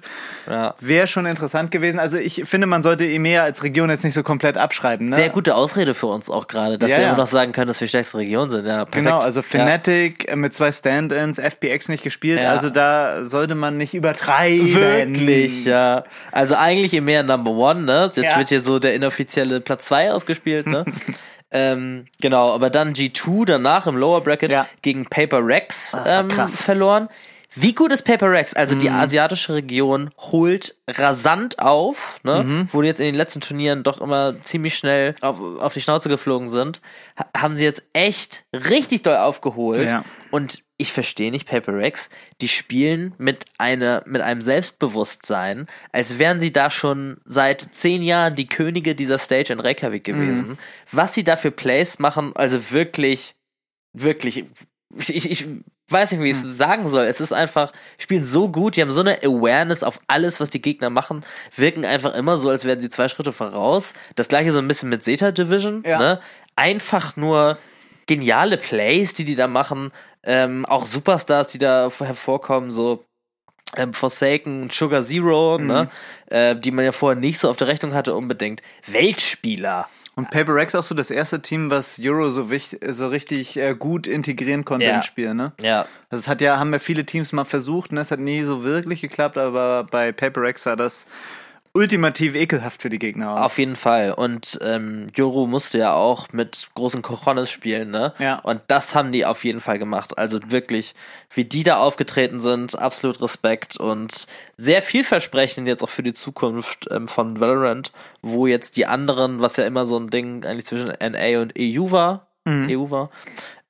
Ja. 0.50 0.76
Wäre 0.80 1.08
schon 1.08 1.26
interessant 1.26 1.72
gewesen. 1.72 2.00
Also 2.00 2.18
ich 2.18 2.44
finde, 2.46 2.68
man 2.68 2.84
sollte 2.84 3.06
EMEA 3.06 3.44
als 3.44 3.64
Region 3.64 3.90
jetzt 3.90 4.06
nicht 4.06 4.14
so 4.14 4.24
komplett 4.24 4.58
abschreiben. 4.58 5.10
Ne? 5.10 5.16
Sehr 5.18 5.28
gute 5.28 5.56
Ausrede 5.56 5.94
für 5.94 6.08
uns 6.08 6.30
auch 6.30 6.48
gerade, 6.48 6.78
dass 6.78 6.90
Ja, 6.90 6.96
wir 6.98 7.04
ja. 7.04 7.10
immer 7.10 7.18
noch 7.18 7.28
sagen 7.28 7.52
können, 7.52 7.68
dass 7.68 7.82
wir 7.82 7.90
stärkste 7.90 8.18
Region 8.20 8.50
sind. 8.50 8.66
Ja, 8.66 8.86
perfekt. 8.86 8.94
Genau, 8.96 9.20
also 9.20 9.42
ja. 9.42 9.46
Fnatic 9.46 10.30
äh, 10.32 10.38
mit 10.38 10.54
zwei 10.54 10.72
Stand-ins, 10.72 11.38
FPX 11.38 11.90
nicht 11.90 12.04
gespielt, 12.04 12.40
Ja. 12.42 12.52
also 12.52 12.70
da 12.70 13.26
sollte 13.26 13.56
man 13.56 13.78
nicht 13.78 13.94
übertreiben. 13.94 14.74
Wirklich, 14.74 15.66
ja. 15.66 16.06
Also 16.32 16.56
eigentlich 16.56 16.94
mehr 17.02 17.24
Number 17.24 17.52
One, 17.52 17.82
ne? 17.82 18.10
Jetzt 18.16 18.24
Ja. 18.24 18.38
wird 18.38 18.48
hier 18.48 18.62
so 18.62 18.80
der 18.80 18.94
inoffizielle 18.96 19.60
Platz 19.60 19.88
2 19.88 20.14
ausgespielt, 20.14 20.66
ne? 20.68 20.86
ähm, 21.56 22.06
genau, 22.22 22.54
aber 22.54 22.70
dann 22.70 22.94
G2 22.94 23.46
danach 23.46 23.88
im 23.88 23.96
Lower 23.96 24.22
Bracket 24.22 24.52
Ja. 24.52 24.68
gegen 24.82 25.06
Paper 25.06 25.40
Rex 25.46 25.94
war 25.94 26.06
ähm, 26.08 26.30
verloren. 26.50 27.10
Wie 27.58 27.74
gut 27.74 27.94
ist 27.94 28.02
Paper 28.04 28.30
Rex? 28.32 28.54
Also 28.54 28.76
Mhm. 28.76 28.80
die 28.80 28.90
asiatische 28.90 29.54
Region 29.54 30.12
holt 30.18 30.76
rasant 30.90 31.58
auf, 31.60 32.20
ne? 32.24 32.44
Mhm. 32.44 32.70
wo 32.74 32.82
die 32.82 32.90
jetzt 32.90 33.00
in 33.00 33.06
den 33.06 33.16
letzten 33.16 33.40
Turnieren 33.40 33.84
doch 33.84 34.02
immer 34.02 34.36
ziemlich 34.44 34.76
schnell 34.78 35.16
auf, 35.22 35.40
auf 35.62 35.74
die 35.74 35.80
Schnauze 35.80 36.10
geflogen 36.10 36.50
sind, 36.50 36.82
ha 37.18 37.26
haben 37.38 37.56
sie 37.56 37.64
jetzt 37.64 37.84
echt 37.94 38.44
richtig 38.54 39.04
doll 39.04 39.16
aufgeholt. 39.16 39.90
Ja. 39.90 40.04
Und 40.32 40.64
ich 40.78 40.92
verstehe 40.92 41.32
nicht 41.32 41.48
Paper 41.48 41.74
Rex, 41.78 42.10
die 42.42 42.48
spielen 42.50 43.14
mit, 43.18 43.46
einer, 43.58 44.04
mit 44.06 44.22
einem 44.22 44.42
Selbstbewusstsein, 44.42 45.68
als 45.92 46.20
wären 46.20 46.40
sie 46.40 46.52
da 46.52 46.70
schon 46.70 47.18
seit 47.26 47.62
zehn 47.62 48.02
Jahren 48.04 48.36
die 48.36 48.48
Könige 48.48 48.96
dieser 48.96 49.18
Stage 49.18 49.54
in 49.54 49.60
Reykjavik 49.60 50.04
gewesen. 50.04 50.58
Was 50.92 51.14
sie 51.14 51.24
da 51.24 51.38
für 51.38 51.52
Plays 51.52 52.00
machen, 52.00 52.34
also 52.36 52.72
wirklich, 52.72 53.36
wirklich, 53.94 54.46
ich, 54.98 55.32
ich 55.32 55.48
weiß 55.90 56.12
nicht, 56.12 56.22
wie 56.22 56.32
ich 56.32 56.38
es 56.38 56.58
sagen 56.58 56.90
soll. 56.90 57.06
Es 57.06 57.22
ist 57.22 57.32
einfach, 57.34 57.72
spielen 57.98 58.26
so 58.26 58.50
gut, 58.50 58.76
die 58.76 58.82
haben 58.82 58.92
so 58.92 59.02
eine 59.02 59.20
Awareness 59.24 59.84
auf 59.84 60.00
alles, 60.08 60.40
was 60.40 60.50
die 60.50 60.62
Gegner 60.62 60.90
machen, 60.90 61.24
wirken 61.56 61.86
einfach 61.86 62.16
immer 62.16 62.38
so, 62.38 62.50
als 62.50 62.66
wären 62.66 62.82
sie 62.82 62.90
zwei 62.90 63.08
Schritte 63.08 63.32
voraus. 63.34 63.94
Das 64.16 64.28
gleiche 64.28 64.52
so 64.52 64.60
ein 64.60 64.68
bisschen 64.68 64.90
mit 64.90 65.04
Zeta 65.04 65.32
Division, 65.32 65.84
Ja. 65.86 66.00
ne? 66.00 66.20
Einfach 66.58 67.16
nur 67.16 67.58
geniale 68.08 68.58
Plays, 68.58 69.14
die 69.14 69.26
die 69.26 69.36
da 69.36 69.48
machen, 69.48 69.92
ähm, 70.26 70.66
auch 70.66 70.86
Superstars, 70.86 71.48
die 71.48 71.58
da 71.58 71.90
hervorkommen, 71.98 72.72
so 72.72 73.06
ähm, 73.78 73.94
Forsaken 73.94 74.64
und 74.64 74.74
Sugar 74.74 75.02
Zero, 75.02 75.58
ne? 75.58 75.90
Äh, 76.28 76.56
die 76.56 76.72
man 76.72 76.86
ja 76.86 76.92
vorher 76.92 77.20
nicht 77.20 77.40
so 77.40 77.50
auf 77.50 77.58
der 77.58 77.68
Rechnung 77.68 77.94
hatte 77.94 78.16
unbedingt. 78.16 78.62
Weltspieler. 78.86 79.88
Und 80.16 80.32
Paper 80.32 80.56
Rex 80.56 80.74
auch 80.76 80.84
so 80.84 80.96
das 80.96 81.12
erste 81.12 81.42
Team, 81.42 81.70
was 81.70 82.00
Euro 82.02 82.30
so, 82.30 82.50
wichtig, 82.50 82.80
so 82.96 83.08
richtig 83.08 83.58
äh, 83.58 83.76
gut 83.76 84.08
integrieren 84.08 84.64
konnte 84.64 84.86
Ja. 84.86 84.96
ins 84.96 85.06
Spiel, 85.06 85.34
ne? 85.34 85.52
Ja. 85.62 85.86
Es 86.10 86.30
hat 86.30 86.40
ja, 86.40 86.58
haben 86.58 86.72
ja 86.72 86.80
viele 86.80 87.06
Teams 87.06 87.34
mal 87.34 87.44
versucht, 87.44 87.92
ne? 87.92 88.00
Es 88.00 88.12
hat 88.12 88.20
nie 88.20 88.42
so 88.44 88.64
wirklich 88.64 89.02
geklappt, 89.02 89.38
aber 89.38 89.84
bei 89.84 90.14
Paper 90.14 90.42
Rex 90.44 90.64
sah 90.64 90.78
das 90.78 91.06
ultimativ 91.76 92.36
ekelhaft 92.36 92.82
für 92.82 92.90
die 92.90 93.00
Gegner 93.00 93.32
aus. 93.32 93.42
Auf 93.42 93.58
jeden 93.60 93.76
Fall. 93.76 94.14
Und 94.14 94.58
ähm, 94.62 95.08
Joro 95.14 95.46
musste 95.46 95.78
ja 95.78 95.94
auch 95.94 96.32
mit 96.32 96.70
großen 96.74 97.02
Cojones 97.02 97.52
spielen, 97.52 97.92
ne? 97.92 98.14
Ja. 98.18 98.40
Und 98.40 98.62
das 98.68 98.96
haben 98.96 99.12
die 99.12 99.26
auf 99.26 99.44
jeden 99.44 99.60
Fall 99.60 99.78
gemacht. 99.78 100.18
Also 100.18 100.40
wirklich, 100.48 100.96
wie 101.34 101.44
die 101.44 101.64
da 101.64 101.78
aufgetreten 101.78 102.40
sind, 102.40 102.80
absolut 102.80 103.22
Respekt 103.22 103.78
und 103.78 104.26
sehr 104.56 104.82
vielversprechend 104.82 105.68
jetzt 105.68 105.84
auch 105.84 105.90
für 105.90 106.04
die 106.04 106.14
Zukunft 106.14 106.88
ähm, 106.92 107.10
von 107.10 107.42
Valorant, 107.42 107.92
wo 108.22 108.48
jetzt 108.48 108.78
die 108.78 108.86
anderen, 108.86 109.42
was 109.42 109.58
ja 109.58 109.66
immer 109.66 109.86
so 109.86 110.00
ein 110.00 110.08
Ding 110.08 110.46
eigentlich 110.46 110.66
zwischen 110.66 110.88
NA 110.88 111.42
und 111.42 111.54
EU 111.60 111.92
war, 111.92 112.28
EU 112.48 112.90
war, 112.90 113.10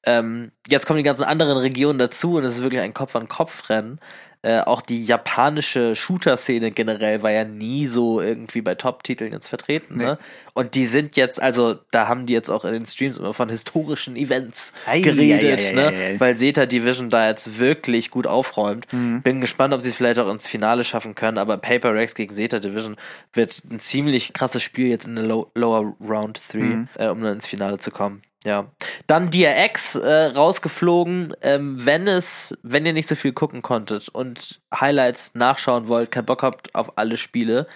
ähm, 0.06 0.52
jetzt 0.68 0.86
kommen 0.86 0.98
die 0.98 1.04
ganzen 1.04 1.24
anderen 1.24 1.58
Regionen 1.58 1.98
dazu 1.98 2.36
und 2.36 2.44
es 2.44 2.58
ist 2.58 2.62
wirklich 2.62 2.82
ein 2.82 2.94
Kopf-an-Kopf-Rennen. 2.94 4.00
Äh, 4.46 4.60
auch 4.62 4.84
die 4.84 5.04
japanische 5.04 5.96
Shooter-Szene 5.96 6.70
generell 6.70 7.24
war 7.24 7.32
ja 7.32 7.44
nie 7.46 7.88
so 7.88 8.22
irgendwie 8.22 8.62
bei 8.62 8.76
Top-Titeln 8.76 9.32
jetzt 9.34 9.48
vertreten. 9.48 9.98
Ne? 9.98 10.20
Und 10.54 10.76
die 10.76 10.86
sind 10.86 11.16
jetzt, 11.16 11.42
also 11.42 11.80
da 11.90 12.08
haben 12.08 12.28
die 12.28 12.34
jetzt 12.34 12.52
auch 12.52 12.64
in 12.64 12.74
den 12.74 12.86
Streams 12.86 13.18
immer 13.18 13.34
von 13.34 13.50
historischen 13.50 14.16
Events 14.16 14.72
Ei, 14.86 15.00
geredet, 15.00 15.62
ei, 15.62 15.70
ei, 15.70 15.72
ne? 15.74 15.88
ei, 15.88 16.12
ei. 16.14 16.20
weil 16.20 16.38
Zeta 16.38 16.68
Division 16.68 17.10
da 17.10 17.28
jetzt 17.28 17.58
wirklich 17.58 18.12
gut 18.12 18.28
aufräumt. 18.28 18.86
Mhm. 18.94 19.24
Bin 19.24 19.42
gespannt, 19.42 19.74
ob 19.74 19.82
sie 19.82 19.90
es 19.90 19.96
vielleicht 19.96 20.20
auch 20.20 20.30
ins 20.32 20.48
Finale 20.48 20.84
schaffen 20.84 21.16
können, 21.16 21.40
aber 21.40 21.58
Paper 21.58 21.96
Rex 21.96 22.14
gegen 22.14 22.36
Zeta 22.36 22.60
Division 22.60 22.98
wird 23.34 23.60
ein 23.72 23.80
ziemlich 23.80 24.34
krasses 24.34 24.62
Spiel 24.62 24.90
jetzt 24.90 25.08
in 25.08 25.16
der 25.16 25.24
Low 25.26 25.50
Lower 25.56 25.96
Round 26.08 26.40
3, 26.54 26.58
Mhm. 26.60 26.88
äh, 27.00 27.08
um 27.08 27.22
dann 27.24 27.34
ins 27.34 27.48
Finale 27.48 27.80
zu 27.80 27.90
kommen. 27.90 28.22
Ja. 28.46 28.68
Dann 29.08 29.30
DRX 29.32 29.96
äh, 29.96 30.26
rausgeflogen. 30.28 31.34
Ähm, 31.42 31.84
wenn 31.86 32.08
es, 32.08 32.58
wenn 32.64 32.86
ihr 32.86 32.94
nicht 32.94 33.10
so 33.10 33.16
viel 33.16 33.34
gucken 33.34 33.62
konntet 33.62 34.08
und 34.10 34.62
Highlights 34.80 35.32
nachschauen 35.34 35.88
wollt, 35.88 36.12
keinen 36.12 36.26
Bock 36.26 36.44
habt 36.44 36.74
auf 36.76 36.98
alle 36.98 37.18
Spiele, 37.18 37.68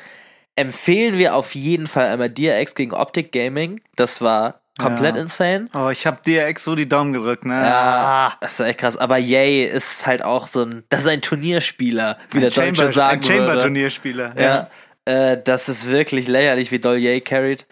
empfehlen 0.56 1.18
wir 1.18 1.36
auf 1.36 1.56
jeden 1.56 1.88
Fall 1.88 2.08
einmal 2.08 2.30
DRX 2.30 2.76
gegen 2.76 2.94
Optic 2.94 3.32
Gaming. 3.32 3.82
Das 3.96 4.22
war 4.22 4.62
komplett 4.78 5.16
Ja. 5.16 5.22
insane. 5.22 5.68
Oh, 5.74 5.90
ich 5.90 6.06
hab 6.06 6.24
DRX 6.24 6.64
so 6.64 6.76
die 6.76 6.88
Daumen 6.88 7.14
gedrückt, 7.14 7.46
ne? 7.46 7.54
Ja, 7.62 8.38
das 8.42 8.60
ist 8.60 8.66
echt 8.66 8.80
krass. 8.80 8.96
Aber 8.98 9.18
Yay 9.18 9.66
ist 9.66 10.06
halt 10.06 10.22
auch 10.24 10.48
so 10.48 10.64
ein, 10.64 10.84
das 10.90 11.02
ist 11.02 11.08
ein 11.08 11.22
Turnierspieler, 11.22 12.18
wie 12.32 12.40
der 12.42 12.52
Chamber, 12.52 12.84
Deutsche 12.84 12.94
sagen 12.94 13.20
ein 13.20 13.24
Chamber 13.24 13.48
würde. 13.48 13.62
Turnierspieler. 13.62 14.34
Ja, 14.40 14.70
äh, 15.06 15.38
das 15.44 15.68
ist 15.68 15.88
wirklich 15.90 16.28
lächerlich, 16.28 16.72
wie 16.72 16.80
doll 16.80 16.98
Yay 16.98 17.22
carried. 17.22 17.66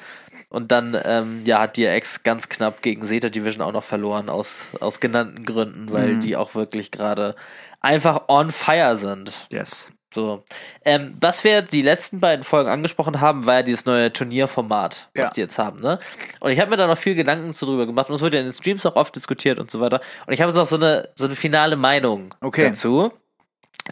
Und 0.50 0.72
dann, 0.72 0.98
ähm, 1.04 1.42
ja, 1.46 1.60
hat 1.60 1.76
DRX 1.78 2.24
ganz 2.24 2.48
knapp 2.48 2.82
gegen 2.82 3.06
Zeta 3.06 3.28
Division 3.30 3.62
auch 3.62 3.74
noch 3.74 3.84
verloren, 3.84 4.30
aus, 4.30 4.70
aus 4.80 5.00
genannten 5.02 5.46
Gründen, 5.46 5.92
weil 5.92 6.16
Mhm. 6.16 6.20
die 6.22 6.38
auch 6.38 6.56
wirklich 6.56 6.90
gerade 6.92 7.36
einfach 7.82 8.30
on 8.30 8.52
fire 8.52 8.96
sind. 8.96 9.34
Yes. 9.52 9.92
So. 10.14 10.46
Ähm, 10.86 11.18
was 11.20 11.44
wir 11.44 11.62
die 11.62 11.82
letzten 11.82 12.22
beiden 12.22 12.46
Folgen 12.46 12.70
angesprochen 12.70 13.20
haben, 13.20 13.46
war 13.46 13.56
ja 13.56 13.62
dieses 13.64 13.86
neue 13.86 14.12
Turnierformat, 14.14 15.10
was 15.14 15.24
Ja. 15.26 15.30
die 15.36 15.42
jetzt 15.42 15.60
haben, 15.60 15.80
ne? 15.82 16.00
Und 16.40 16.52
ich 16.52 16.60
habe 16.62 16.72
mir 16.72 16.78
da 16.78 16.88
noch 16.88 16.98
viel 16.98 17.14
Gedanken 17.14 17.52
zu 17.52 17.66
drüber 17.66 17.86
gemacht 17.86 18.08
und 18.10 18.16
es 18.16 18.22
wurde 18.22 18.38
ja 18.38 18.42
in 18.42 18.48
den 18.48 18.54
Streams 18.54 18.86
auch 18.86 18.96
oft 18.96 19.14
diskutiert 19.16 19.60
und 19.60 19.70
so 19.70 19.82
weiter. 19.82 20.00
Und 20.26 20.34
ich 20.34 20.40
habe 20.42 20.50
jetzt 20.50 20.58
noch 20.58 20.66
so 20.66 20.78
eine, 20.78 21.10
so 21.16 21.26
eine 21.26 21.36
finale 21.36 21.76
Meinung 21.76 22.34
Okay. 22.40 22.70
dazu, 22.70 23.12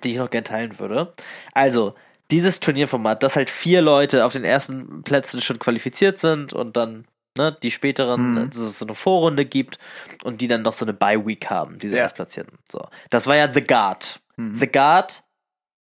die 0.05 0.11
ich 0.11 0.17
noch 0.17 0.29
gerne 0.29 0.45
teilen 0.45 0.79
würde. 0.79 1.13
Also, 1.53 1.95
dieses 2.31 2.59
Turnierformat, 2.59 3.21
dass 3.23 3.35
halt 3.35 3.49
vier 3.49 3.81
Leute 3.81 4.25
auf 4.25 4.33
den 4.33 4.43
ersten 4.43 5.03
Plätzen 5.03 5.41
schon 5.41 5.59
qualifiziert 5.59 6.17
sind 6.19 6.53
und 6.53 6.75
dann 6.77 7.05
ne, 7.37 7.55
die 7.61 7.71
späteren 7.71 8.33
Mhm. 8.33 8.51
so, 8.51 8.67
so 8.67 8.85
eine 8.85 8.95
Vorrunde 8.95 9.45
gibt 9.45 9.77
und 10.23 10.39
die 10.41 10.47
dann 10.47 10.61
noch 10.61 10.73
so 10.73 10.85
eine 10.85 10.93
Bye-Week 10.93 11.49
haben, 11.49 11.79
diese 11.79 11.95
Ja. 11.95 12.03
Erstplatzierten. 12.03 12.57
So. 12.71 12.79
Das 13.09 13.27
war 13.27 13.35
ja 13.35 13.51
The 13.53 13.61
Guard. 13.61 14.21
Mhm. 14.37 14.57
The 14.59 14.67
Guard, 14.71 15.23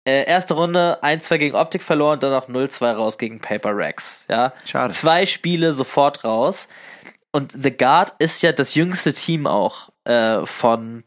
äh, 0.07 0.23
erste 0.25 0.53
Runde 0.55 0.99
1-2 1.03 1.37
gegen 1.37 1.55
Optik 1.55 1.83
verloren, 1.83 2.19
dann 2.21 2.31
noch 2.31 2.47
0-2 2.47 2.93
raus 2.93 3.17
gegen 3.17 3.39
Paper 3.39 3.75
Rex. 3.75 4.25
Ja? 4.29 4.53
Schade. 4.65 4.93
Zwei 4.93 5.25
Spiele 5.25 5.73
sofort 5.73 6.23
raus. 6.23 6.67
Und 7.33 7.51
The 7.51 7.71
Guard 7.75 8.13
ist 8.19 8.41
ja 8.41 8.51
das 8.53 8.73
jüngste 8.75 9.13
Team 9.13 9.45
auch 9.45 9.89
äh, 10.05 10.45
von 10.45 11.03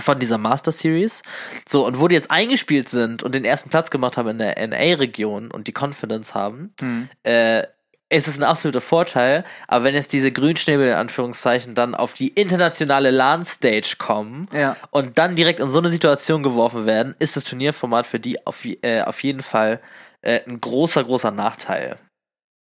von 0.00 0.18
dieser 0.18 0.38
Master 0.38 0.72
Series. 0.72 1.22
So, 1.68 1.86
und 1.86 2.00
wo 2.00 2.08
die 2.08 2.14
jetzt 2.16 2.30
eingespielt 2.30 2.88
sind 2.88 3.22
und 3.22 3.34
den 3.34 3.44
ersten 3.44 3.70
Platz 3.70 3.90
gemacht 3.90 4.16
haben 4.16 4.28
in 4.28 4.38
der 4.38 4.66
NA-Region 4.66 5.50
und 5.50 5.66
die 5.68 5.72
Confidence 5.78 6.34
haben, 6.34 6.74
Hm. 6.80 7.08
äh, 7.24 7.62
ist 8.10 8.28
es 8.28 8.38
ein 8.38 8.44
absoluter 8.44 8.80
Vorteil. 8.82 9.44
Aber 9.66 9.84
wenn 9.84 9.94
jetzt 9.94 10.12
diese 10.12 10.30
Grünschnäbel 10.30 10.88
in 10.88 10.94
Anführungszeichen 10.94 11.74
dann 11.74 11.94
auf 11.94 12.12
die 12.12 12.28
internationale 12.28 13.10
LAN-Stage 13.10 13.96
kommen 13.98 14.48
Ja. 14.52 14.76
und 14.90 15.18
dann 15.18 15.34
direkt 15.36 15.58
in 15.58 15.70
so 15.70 15.78
eine 15.78 15.88
Situation 15.88 16.42
geworfen 16.42 16.86
werden, 16.86 17.14
ist 17.18 17.36
das 17.36 17.44
Turnierformat 17.44 18.06
für 18.06 18.20
die 18.20 18.46
auf, 18.46 18.64
äh, 18.64 19.02
auf 19.02 19.22
jeden 19.22 19.42
Fall 19.42 19.80
äh, 20.22 20.40
ein 20.46 20.60
großer, 20.60 21.02
großer 21.02 21.30
Nachteil. 21.30 21.96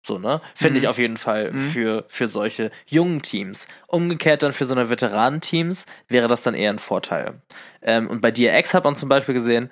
So, 0.07 0.19
ne? 0.21 0.41
Finde 0.55 0.79
Mhm. 0.79 0.85
ich 0.85 0.89
auf 0.89 0.99
jeden 0.99 1.17
Fall 1.17 1.51
Mhm. 1.51 1.59
für, 1.73 2.05
für 2.09 2.29
solche 2.29 2.71
jungen 2.87 3.23
Teams. 3.23 3.67
Umgekehrt 3.89 4.45
dann 4.45 4.53
für 4.53 4.65
so 4.65 4.73
eine 4.73 4.89
Veteranenteams 4.89 5.85
wäre 6.09 6.29
das 6.29 6.45
dann 6.45 6.55
eher 6.55 6.71
ein 6.71 6.79
Vorteil. 6.79 7.35
Ähm, 7.83 8.09
und 8.09 8.21
bei 8.23 8.31
DRX 8.31 8.73
hat 8.73 8.85
man 8.85 8.95
zum 8.95 9.09
Beispiel 9.09 9.35
gesehen, 9.35 9.69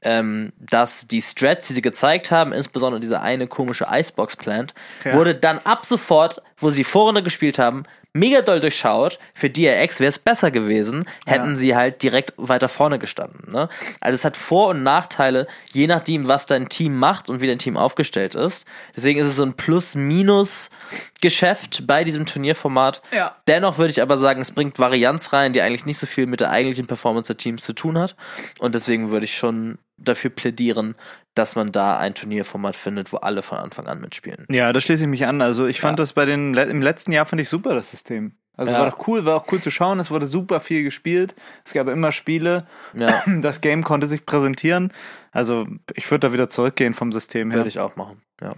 ähm, 0.00 0.52
dass 0.58 1.06
die 1.06 1.20
Strats, 1.20 1.68
die 1.68 1.74
sie 1.74 1.82
gezeigt 1.82 2.30
haben, 2.30 2.52
insbesondere 2.54 3.00
diese 3.00 3.20
eine 3.20 3.46
komische 3.46 3.86
Icebox-Plant, 3.90 4.72
Ja. 5.04 5.12
wurde 5.14 5.34
dann 5.34 5.58
ab 5.64 5.84
sofort, 5.84 6.40
wo 6.58 6.70
sie 6.70 6.84
Vorrunde 6.84 7.22
gespielt 7.22 7.58
haben, 7.58 7.82
mega 8.12 8.42
doll 8.42 8.60
durchschaut. 8.60 9.18
Für 9.34 9.50
DRX 9.50 9.98
wäre 9.98 10.08
es 10.08 10.20
besser 10.20 10.52
gewesen, 10.52 11.04
hätten 11.26 11.52
Ja. 11.54 11.58
sie 11.58 11.74
halt 11.76 12.02
direkt 12.02 12.32
weiter 12.36 12.68
vorne 12.68 12.98
gestanden. 13.00 13.50
Ne? 13.52 13.68
Also 14.00 14.14
es 14.14 14.24
hat 14.24 14.36
Vor- 14.36 14.68
und 14.68 14.84
Nachteile, 14.84 15.48
je 15.72 15.88
nachdem, 15.88 16.28
was 16.28 16.46
dein 16.46 16.68
Team 16.68 16.96
macht 16.98 17.28
und 17.28 17.40
wie 17.40 17.48
dein 17.48 17.58
Team 17.58 17.76
aufgestellt 17.76 18.36
ist. 18.36 18.66
Deswegen 18.94 19.18
ist 19.20 19.26
es 19.26 19.36
so 19.36 19.42
ein 19.44 19.54
Plus-Minus-Geschäft 19.54 21.86
bei 21.86 22.04
diesem 22.04 22.26
Turnierformat. 22.26 23.02
Ja. 23.12 23.36
Dennoch 23.48 23.78
würde 23.78 23.90
ich 23.90 24.02
aber 24.02 24.18
sagen, 24.18 24.40
es 24.40 24.52
bringt 24.52 24.78
Varianz 24.78 25.32
rein, 25.32 25.52
die 25.52 25.62
eigentlich 25.62 25.86
nicht 25.86 25.98
so 25.98 26.06
viel 26.06 26.26
mit 26.26 26.40
der 26.40 26.50
eigentlichen 26.50 26.86
Performance 26.86 27.28
der 27.28 27.36
Teams 27.38 27.64
zu 27.64 27.72
tun 27.72 27.98
hat. 27.98 28.16
Und 28.58 28.74
deswegen 28.74 29.10
würde 29.10 29.24
ich 29.24 29.36
schon 29.36 29.78
dafür 29.96 30.30
plädieren, 30.30 30.96
dass 31.34 31.56
man 31.56 31.72
da 31.72 31.98
ein 31.98 32.14
Turnierformat 32.14 32.76
findet, 32.76 33.12
wo 33.12 33.16
alle 33.18 33.42
von 33.42 33.58
Anfang 33.58 33.86
an 33.86 34.00
mitspielen. 34.00 34.46
Ja, 34.50 34.72
da 34.72 34.80
schließe 34.80 35.02
ich 35.04 35.08
mich 35.08 35.26
an. 35.26 35.40
Also 35.40 35.66
ich 35.66 35.80
fand 35.80 35.98
Ja. 35.98 36.02
das 36.02 36.12
bei 36.12 36.24
den 36.26 36.54
im 36.54 36.82
letzten 36.82 37.12
Jahr 37.12 37.26
fand 37.26 37.40
ich 37.40 37.48
super 37.48 37.74
das 37.74 37.90
System. 37.90 38.32
Also 38.56 38.70
Ja. 38.72 38.78
war 38.78 38.90
doch 38.90 39.08
cool, 39.08 39.24
war 39.24 39.36
auch 39.36 39.50
cool 39.50 39.60
zu 39.60 39.70
schauen. 39.72 39.98
Es 39.98 40.12
wurde 40.12 40.26
super 40.26 40.60
viel 40.60 40.84
gespielt. 40.84 41.34
Es 41.64 41.72
gab 41.72 41.88
immer 41.88 42.12
Spiele. 42.12 42.66
Ja, 42.96 43.22
Das 43.40 43.60
Game 43.60 43.82
konnte 43.82 44.06
sich 44.06 44.24
präsentieren. 44.26 44.92
Also 45.32 45.66
ich 45.94 46.08
würde 46.10 46.28
da 46.28 46.32
wieder 46.32 46.48
zurückgehen 46.48 46.94
vom 46.94 47.10
System 47.10 47.50
her. 47.50 47.58
würde 47.60 47.68
ich 47.68 47.80
auch 47.80 47.96
machen. 47.96 48.22
Ja. 48.40 48.54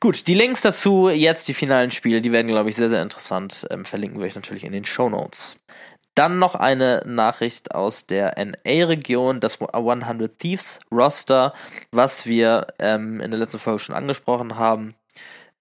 Gut, 0.00 0.26
die 0.26 0.34
Links 0.34 0.60
dazu, 0.60 1.08
jetzt 1.08 1.48
die 1.48 1.54
finalen 1.54 1.90
Spiele, 1.90 2.20
die 2.20 2.30
werden, 2.32 2.48
glaube 2.48 2.68
ich, 2.68 2.76
sehr, 2.76 2.90
sehr 2.90 3.00
interessant. 3.00 3.66
Ähm, 3.70 3.84
verlinken 3.84 4.18
wir 4.18 4.26
euch 4.26 4.34
natürlich 4.34 4.64
in 4.64 4.72
den 4.72 4.84
Show 4.84 5.08
Notes. 5.08 5.56
Dann 6.14 6.38
noch 6.38 6.54
eine 6.54 7.02
Nachricht 7.06 7.74
aus 7.74 8.06
der 8.06 8.34
NA-Region, 8.38 9.40
das 9.40 9.60
100 9.60 10.38
Thieves 10.38 10.78
Roster, 10.92 11.54
was 11.90 12.24
wir 12.24 12.68
ähm, 12.78 13.20
in 13.20 13.32
der 13.32 13.40
letzten 13.40 13.58
Folge 13.58 13.80
schon 13.80 13.96
angesprochen 13.96 14.56
haben. 14.56 14.94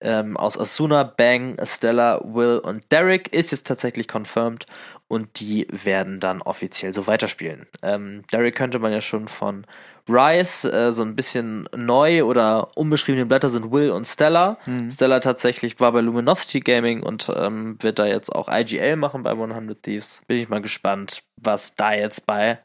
Ähm, 0.03 0.37
aus 0.37 0.57
Asuna, 0.57 1.03
Bang, 1.03 1.57
Stella, 1.63 2.21
Will 2.23 2.59
und 2.59 2.91
Derek 2.91 3.33
ist 3.33 3.51
jetzt 3.51 3.65
tatsächlich 3.65 4.07
confirmed 4.13 4.65
und 5.07 5.39
die 5.39 5.67
werden 5.71 6.19
dann 6.19 6.41
offiziell 6.41 6.93
so 6.93 7.07
weiterspielen. 7.07 7.67
Ähm, 7.81 8.23
Derek 8.31 8.55
könnte 8.55 8.79
man 8.79 8.91
ja 8.91 9.01
schon 9.01 9.27
von 9.27 9.65
Rise, 10.09 10.71
äh, 10.71 10.91
so 10.91 11.03
ein 11.03 11.15
bisschen 11.15 11.69
neu 11.75 12.23
oder 12.25 12.75
unbeschriebene 12.75 13.25
Blätter 13.25 13.49
sind 13.49 13.71
Will 13.71 13.91
und 13.91 14.05
Stella. 14.05 14.57
Stella 14.91 15.19
tatsächlich 15.21 15.79
war 15.79 15.93
bei 15.93 16.01
Luminosity 16.01 16.59
Gaming 16.59 17.03
und 17.03 17.31
ähm, 17.33 17.77
wird 17.79 17.99
da 17.99 18.05
jetzt 18.05 18.33
auch 18.33 18.49
IGL 18.51 18.97
machen 18.97 19.23
bei 19.23 19.31
100 19.31 19.81
Thieves. 19.81 20.21
Bin 20.27 20.37
ich 20.37 20.49
mal 20.49 20.61
gespannt, 20.61 21.23
was 21.37 21.75
da 21.75 21.93
jetzt 21.93 22.25
bei 22.25 22.59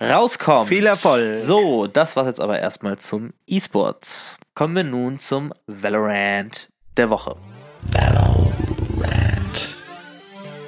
rauskommt. 0.00 0.68
Viel 0.68 0.86
Erfolg. 0.86 1.28
So, 1.42 1.86
das 1.86 2.16
war's 2.16 2.26
jetzt 2.26 2.40
aber 2.40 2.58
erstmal 2.58 2.98
zum 2.98 3.32
E-Sports. 3.46 4.36
Kommen 4.54 4.76
wir 4.76 4.84
nun 4.84 5.18
zum 5.18 5.52
Valorant 5.66 6.68
der 6.96 7.10
Woche. 7.10 7.36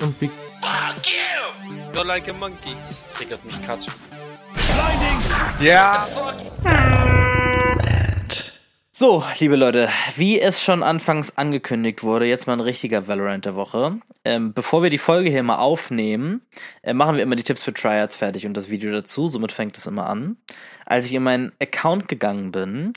Und 0.01 0.21
wie 0.21 0.29
Fuck 0.29 1.07
you! 1.07 1.93
You're 1.93 2.05
like 2.05 2.29
a 2.29 2.33
monkey. 2.33 2.77
Das 2.87 3.09
triggert 3.09 3.45
mich 3.45 3.61
Katsch. 3.67 3.89
Ja. 5.61 6.07
So, 8.99 9.23
liebe 9.39 9.57
Leute, 9.57 9.91
wie 10.17 10.41
es 10.41 10.63
schon 10.63 10.83
anfangs 10.83 11.37
angekündigt 11.37 12.03
wurde, 12.03 12.25
jetzt 12.25 12.47
mal 12.47 12.55
ein 12.55 12.61
richtiger 12.61 13.07
Valorant 13.07 13.45
der 13.45 13.55
Woche. 13.55 13.99
Ähm, 14.25 14.55
bevor 14.55 14.83
wir 14.83 14.89
die 14.89 14.97
Folge 14.97 15.29
hier 15.29 15.43
mal 15.43 15.57
aufnehmen, 15.57 16.41
äh, 16.83 16.95
machen 16.95 17.17
wir 17.17 17.23
immer 17.23 17.37
die 17.37 17.43
Tipps 17.43 17.63
für 17.63 17.75
Tryouts 17.75 18.17
fertig 18.17 18.47
und 18.47 18.57
das 18.57 18.71
Video 18.71 18.91
dazu. 18.91 19.29
Somit 19.29 19.53
fängt 19.53 19.77
es 19.77 19.85
immer 19.85 20.09
an. 20.09 20.39
Als 20.87 21.05
ich 21.05 21.13
in 21.13 21.25
meinen 21.25 21.53
Account 21.61 22.09
gegangen 22.09 22.53
bin, 22.53 22.95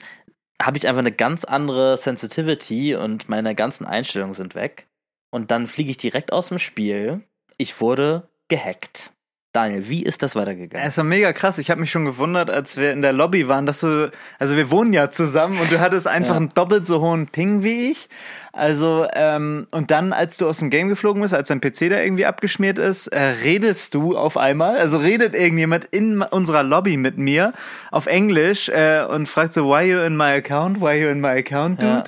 habe 0.61 0.77
ich 0.77 0.87
einfach 0.87 0.99
eine 0.99 1.11
ganz 1.11 1.45
andere 1.45 1.97
Sensitivity 1.97 2.95
und 2.95 3.29
meine 3.29 3.55
ganzen 3.55 3.85
Einstellungen 3.85 4.33
sind 4.33 4.55
weg. 4.55 4.87
Und 5.31 5.51
dann 5.51 5.67
fliege 5.67 5.91
ich 5.91 5.97
direkt 5.97 6.33
aus 6.33 6.49
dem 6.49 6.59
Spiel. 6.59 7.21
Ich 7.57 7.79
wurde 7.81 8.29
gehackt. 8.47 9.11
Daniel, 9.51 9.89
wie 9.89 10.03
ist 10.03 10.21
das 10.21 10.35
weitergegangen? 10.35 10.87
Es 10.87 10.95
war 10.97 11.03
mega 11.03 11.33
krass. 11.33 11.57
Ich 11.57 11.71
habe 11.71 11.81
mich 11.81 11.89
schon 11.89 12.05
gewundert, 12.05 12.51
als 12.51 12.77
wir 12.77 12.91
in 12.91 13.01
der 13.01 13.13
Lobby 13.13 13.47
waren, 13.47 13.65
dass 13.65 13.79
du, 13.79 14.11
also 14.37 14.55
wir 14.55 14.69
wohnen 14.69 14.93
ja 14.93 15.09
zusammen 15.09 15.59
und 15.59 15.71
du 15.71 15.79
hattest 15.79 16.07
einfach 16.07 16.33
Ja. 16.33 16.37
einen 16.37 16.53
doppelt 16.53 16.85
so 16.85 17.01
hohen 17.01 17.25
Ping 17.25 17.63
wie 17.63 17.89
ich. 17.89 18.09
Also, 18.53 19.07
ähm, 19.13 19.65
und 19.71 19.89
dann, 19.89 20.13
als 20.13 20.37
du 20.37 20.47
aus 20.47 20.59
dem 20.59 20.69
Game 20.69 20.87
geflogen 20.87 21.21
bist, 21.23 21.33
als 21.33 21.47
dein 21.47 21.61
PC 21.61 21.89
da 21.89 21.99
irgendwie 21.99 22.27
abgeschmiert 22.27 22.77
ist, 22.77 23.07
äh, 23.07 23.19
redest 23.19 23.95
du 23.95 24.15
auf 24.15 24.37
einmal, 24.37 24.77
also 24.77 24.97
redet 24.97 25.33
irgendjemand 25.33 25.85
in 25.85 26.21
unserer 26.21 26.61
Lobby 26.61 26.97
mit 26.97 27.17
mir 27.17 27.53
auf 27.89 28.05
Englisch 28.05 28.69
äh, 28.69 29.03
und 29.03 29.27
fragt 29.27 29.53
so, 29.53 29.65
why 29.67 29.81
you 29.83 29.99
in 30.01 30.15
my 30.15 30.31
account? 30.33 30.79
Why 30.79 31.01
you 31.01 31.09
in 31.09 31.21
my 31.21 31.29
account, 31.39 31.81
dude? 31.81 32.03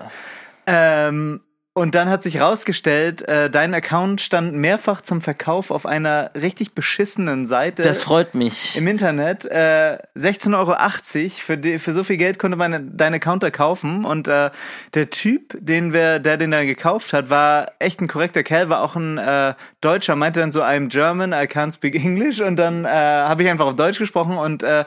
Ja. 0.67 1.07
Ähm, 1.07 1.41
und 1.73 1.95
dann 1.95 2.09
hat 2.09 2.21
sich 2.21 2.41
rausgestellt, 2.41 3.21
äh, 3.29 3.49
dein 3.49 3.73
Account 3.73 4.19
stand 4.19 4.53
mehrfach 4.53 4.99
zum 4.99 5.21
Verkauf 5.21 5.71
auf 5.71 5.85
einer 5.85 6.31
richtig 6.35 6.73
beschissenen 6.73 7.45
Seite 7.45 7.81
Das 7.81 8.01
freut 8.01 8.35
mich. 8.35 8.75
im 8.75 8.87
Internet. 8.87 9.45
Äh, 9.45 9.99
16,80 10.17 10.53
Euro. 10.57 11.29
Für, 11.39 11.57
die, 11.57 11.79
für 11.79 11.93
so 11.93 12.03
viel 12.03 12.17
Geld 12.17 12.39
konnte 12.39 12.57
man 12.57 12.97
deinen 12.97 13.13
Account 13.13 13.43
da 13.43 13.51
kaufen. 13.51 14.03
Und 14.03 14.27
äh, 14.27 14.49
der 14.95 15.09
Typ, 15.11 15.57
den 15.61 15.93
wir, 15.93 16.19
der 16.19 16.35
den 16.35 16.51
dann 16.51 16.67
gekauft 16.67 17.13
hat, 17.13 17.29
war 17.29 17.71
echt 17.79 18.01
ein 18.01 18.09
korrekter 18.09 18.43
Kerl, 18.43 18.67
war 18.67 18.81
auch 18.81 18.97
ein 18.97 19.17
äh, 19.17 19.53
Deutscher, 19.79 20.17
meinte 20.17 20.41
dann 20.41 20.51
so, 20.51 20.61
I'm 20.61 20.89
German, 20.89 21.31
I 21.31 21.45
can't 21.47 21.73
speak 21.73 21.95
English. 21.95 22.41
Und 22.41 22.57
dann 22.57 22.83
äh, 22.83 22.89
habe 22.89 23.43
ich 23.43 23.49
einfach 23.49 23.67
auf 23.67 23.77
Deutsch 23.77 23.97
gesprochen 23.97 24.37
und 24.37 24.61
äh, 24.63 24.83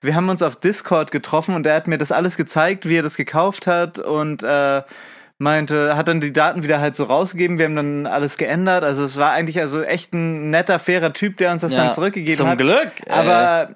wir 0.00 0.14
haben 0.14 0.28
uns 0.28 0.42
auf 0.42 0.54
Discord 0.54 1.10
getroffen 1.10 1.56
und 1.56 1.66
er 1.66 1.74
hat 1.74 1.88
mir 1.88 1.98
das 1.98 2.12
alles 2.12 2.36
gezeigt, 2.36 2.88
wie 2.88 2.98
er 2.98 3.02
das 3.02 3.16
gekauft 3.16 3.66
hat 3.66 3.98
und 3.98 4.44
äh, 4.44 4.82
meinte, 5.38 5.96
hat 5.96 6.08
dann 6.08 6.20
die 6.20 6.32
Daten 6.32 6.62
wieder 6.64 6.80
halt 6.80 6.96
so 6.96 7.04
rausgegeben. 7.04 7.58
Wir 7.58 7.66
haben 7.66 7.76
dann 7.76 8.06
alles 8.06 8.36
geändert. 8.36 8.82
Also 8.84 9.04
es 9.04 9.16
war 9.16 9.30
eigentlich 9.32 9.60
also 9.60 9.82
echt 9.82 10.12
ein 10.12 10.50
netter, 10.50 10.78
fairer 10.78 11.12
Typ, 11.12 11.36
der 11.36 11.52
uns 11.52 11.62
das 11.62 11.72
Ja, 11.72 11.84
dann 11.84 11.92
zurückgegeben 11.94 12.36
zum 12.36 12.48
hat. 12.48 12.58
Glück, 12.58 12.90
äh. 13.06 13.10
Aber 13.10 13.70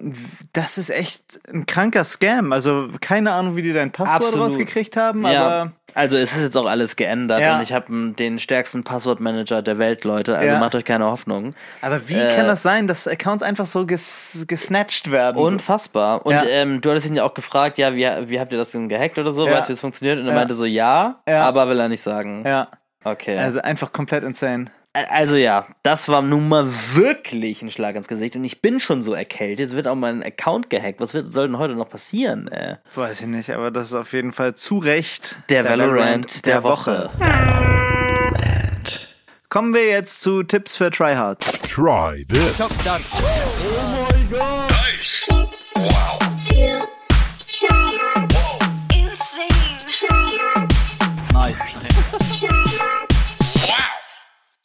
das 0.51 0.77
ist 0.77 0.89
echt 0.89 1.39
ein 1.51 1.65
kranker 1.65 2.03
Scam. 2.03 2.51
Also 2.51 2.89
keine 2.99 3.31
Ahnung, 3.31 3.55
wie 3.55 3.61
die 3.61 3.73
dein 3.73 3.91
Passwort 3.91 4.23
Absolut. 4.23 4.47
rausgekriegt 4.47 4.97
haben, 4.97 5.25
Ja, 5.25 5.45
aber 5.45 5.71
also 5.95 6.17
es 6.17 6.35
ist 6.35 6.41
jetzt 6.43 6.57
auch 6.57 6.65
alles 6.65 6.95
geändert 6.95 7.39
Ja. 7.41 7.55
und 7.55 7.61
ich 7.61 7.71
habe 7.71 7.85
den 8.17 8.39
stärksten 8.39 8.83
Passwortmanager 8.83 9.61
der 9.61 9.77
Welt, 9.77 10.03
Leute. 10.05 10.35
Also 10.35 10.53
Ja. 10.55 10.59
macht 10.59 10.73
euch 10.73 10.85
keine 10.85 11.05
Hoffnung. 11.05 11.53
aber 11.81 12.09
wie 12.09 12.15
Äh, 12.19 12.35
kann 12.35 12.47
das 12.47 12.63
sein, 12.63 12.87
dass 12.87 13.07
Accounts 13.07 13.43
einfach 13.43 13.67
so 13.67 13.85
ges 13.85 14.43
gesnatcht 14.47 15.11
werden? 15.11 15.37
Unfassbar. 15.37 16.25
Und 16.25 16.43
ähm, 16.49 16.81
du 16.81 16.89
hattest 16.89 17.07
ihn 17.09 17.15
ja 17.15 17.23
auch 17.23 17.35
gefragt, 17.35 17.77
ja, 17.77 17.93
wie, 17.95 18.07
wie 18.27 18.39
habt 18.39 18.51
ihr 18.51 18.57
das 18.57 18.71
denn 18.71 18.89
gehackt 18.89 19.19
oder 19.19 19.31
so? 19.31 19.45
Weißt 19.47 19.67
du, 19.67 19.69
wie 19.69 19.73
es 19.73 19.81
funktioniert? 19.81 20.17
Und 20.19 20.27
er 20.27 20.33
meinte 20.33 20.55
so, 20.55 20.65
ja, 20.65 21.21
Ja. 21.27 21.45
Aber 21.53 21.69
will 21.69 21.79
er 21.79 21.89
nicht 21.89 22.03
sagen. 22.03 22.43
ja, 22.45 22.67
Okay. 23.05 23.37
also 23.37 23.59
einfach 23.61 23.91
komplett 23.91 24.23
insane. 24.23 24.65
Also 25.09 25.35
ja, 25.35 25.65
das 25.81 26.07
war 26.07 26.21
nun 26.21 26.47
mal 26.47 26.67
wirklich 26.93 27.61
ein 27.63 27.69
Schlag 27.71 27.95
ins 27.95 28.07
Gesicht 28.07 28.35
und 28.35 28.43
ich 28.43 28.61
bin 28.61 28.79
schon 28.79 29.01
so 29.01 29.13
erkältet. 29.13 29.59
Jetzt 29.59 29.75
wird 29.75 29.87
auch 29.87 29.95
mein 29.95 30.21
Account 30.23 30.69
gehackt. 30.69 31.01
Was 31.01 31.13
wird, 31.15 31.33
soll 31.33 31.47
denn 31.47 31.57
heute 31.57 31.73
noch 31.73 31.89
passieren? 31.89 32.47
Äh, 32.49 32.77
Weiß 32.93 33.21
ich 33.21 33.27
nicht, 33.27 33.49
aber 33.49 33.71
das 33.71 33.87
ist 33.87 33.93
auf 33.95 34.13
jeden 34.13 34.31
Fall 34.33 34.53
zu 34.53 34.77
Recht 34.77 35.37
der, 35.49 35.67
Valorant 35.67 36.45
der, 36.45 36.61
Woche. 36.63 37.09
Kommen 39.49 39.73
wir 39.73 39.87
jetzt 39.87 40.21
zu 40.21 40.43
Tipps 40.43 40.77
für 40.77 40.91
Tryhards. 40.91 41.59
Try 41.63 42.25
this. 42.27 42.57
Tips. 45.25 45.73
Für 45.73 46.87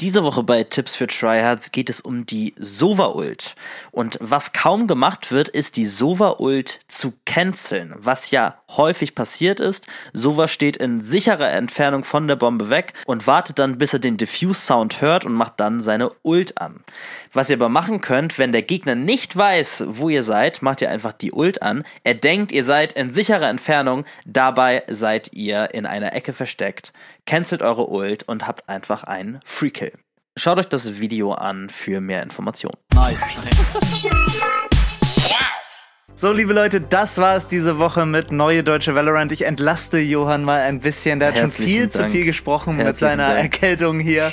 Diese 0.00 0.22
Woche 0.22 0.44
bei 0.44 0.62
Tipps 0.62 0.94
für 0.94 1.08
Tryhards 1.08 1.72
geht 1.72 1.90
es 1.90 2.00
um 2.00 2.24
die 2.24 2.54
Sova-Ult. 2.56 3.56
Und 3.90 4.16
was 4.20 4.52
kaum 4.52 4.86
gemacht 4.86 5.32
wird, 5.32 5.48
ist 5.48 5.76
die 5.76 5.86
Sova-Ult 5.86 6.78
zu 6.86 7.14
canceln, 7.24 7.96
was 7.98 8.30
ja 8.30 8.62
häufig 8.76 9.14
passiert 9.14 9.60
ist. 9.60 9.86
Sova 10.12 10.48
steht 10.48 10.76
in 10.76 11.00
sicherer 11.00 11.50
Entfernung 11.50 12.04
von 12.04 12.28
der 12.28 12.36
Bombe 12.36 12.70
weg 12.70 12.92
und 13.06 13.26
wartet 13.26 13.58
dann, 13.58 13.78
bis 13.78 13.92
er 13.92 13.98
den 13.98 14.16
Diffuse-Sound 14.16 15.00
hört 15.00 15.24
und 15.24 15.32
macht 15.32 15.60
dann 15.60 15.80
seine 15.80 16.10
Ult 16.22 16.60
an. 16.60 16.84
Was 17.32 17.50
ihr 17.50 17.56
aber 17.56 17.68
machen 17.68 18.00
könnt, 18.00 18.38
wenn 18.38 18.52
der 18.52 18.62
Gegner 18.62 18.94
nicht 18.94 19.36
weiß, 19.36 19.84
wo 19.88 20.08
ihr 20.08 20.22
seid, 20.22 20.62
macht 20.62 20.82
ihr 20.82 20.90
einfach 20.90 21.12
die 21.12 21.32
Ult 21.32 21.62
an. 21.62 21.84
Er 22.04 22.14
denkt, 22.14 22.52
ihr 22.52 22.64
seid 22.64 22.92
in 22.92 23.10
sicherer 23.10 23.48
Entfernung, 23.48 24.04
dabei 24.24 24.82
seid 24.88 25.32
ihr 25.32 25.74
in 25.74 25.86
einer 25.86 26.14
Ecke 26.14 26.32
versteckt. 26.32 26.92
Cancelt 27.26 27.62
eure 27.62 27.88
Ult 27.90 28.24
und 28.24 28.46
habt 28.46 28.68
einfach 28.68 29.04
einen 29.04 29.40
Free-Kill. 29.44 29.92
Schaut 30.36 30.58
euch 30.58 30.68
das 30.68 31.00
Video 31.00 31.32
an 31.32 31.68
für 31.68 32.00
mehr 32.00 32.22
Informationen. 32.22 32.76
Nice. 32.94 33.20
So, 36.20 36.32
liebe 36.32 36.52
Leute, 36.52 36.80
das 36.80 37.18
war 37.18 37.36
es 37.36 37.46
diese 37.46 37.78
Woche 37.78 38.04
mit 38.04 38.32
Neue 38.32 38.64
Deutsche 38.64 38.92
Valorant. 38.96 39.30
Ich 39.30 39.42
entlaste 39.42 40.00
Johann 40.00 40.42
mal 40.42 40.62
ein 40.62 40.80
bisschen. 40.80 41.20
Der 41.20 41.28
hat 41.28 41.36
schon 41.36 41.44
Herzlichen 41.44 41.70
viel 41.70 41.88
zu 41.90 41.98
Dank. 42.00 42.10
viel 42.10 42.24
gesprochen 42.24 42.76
mit 42.76 42.86
Herzlichen 42.86 43.10
seiner 43.18 43.28
Dank. 43.28 43.42
Erkältung 43.44 44.00
hier. 44.00 44.32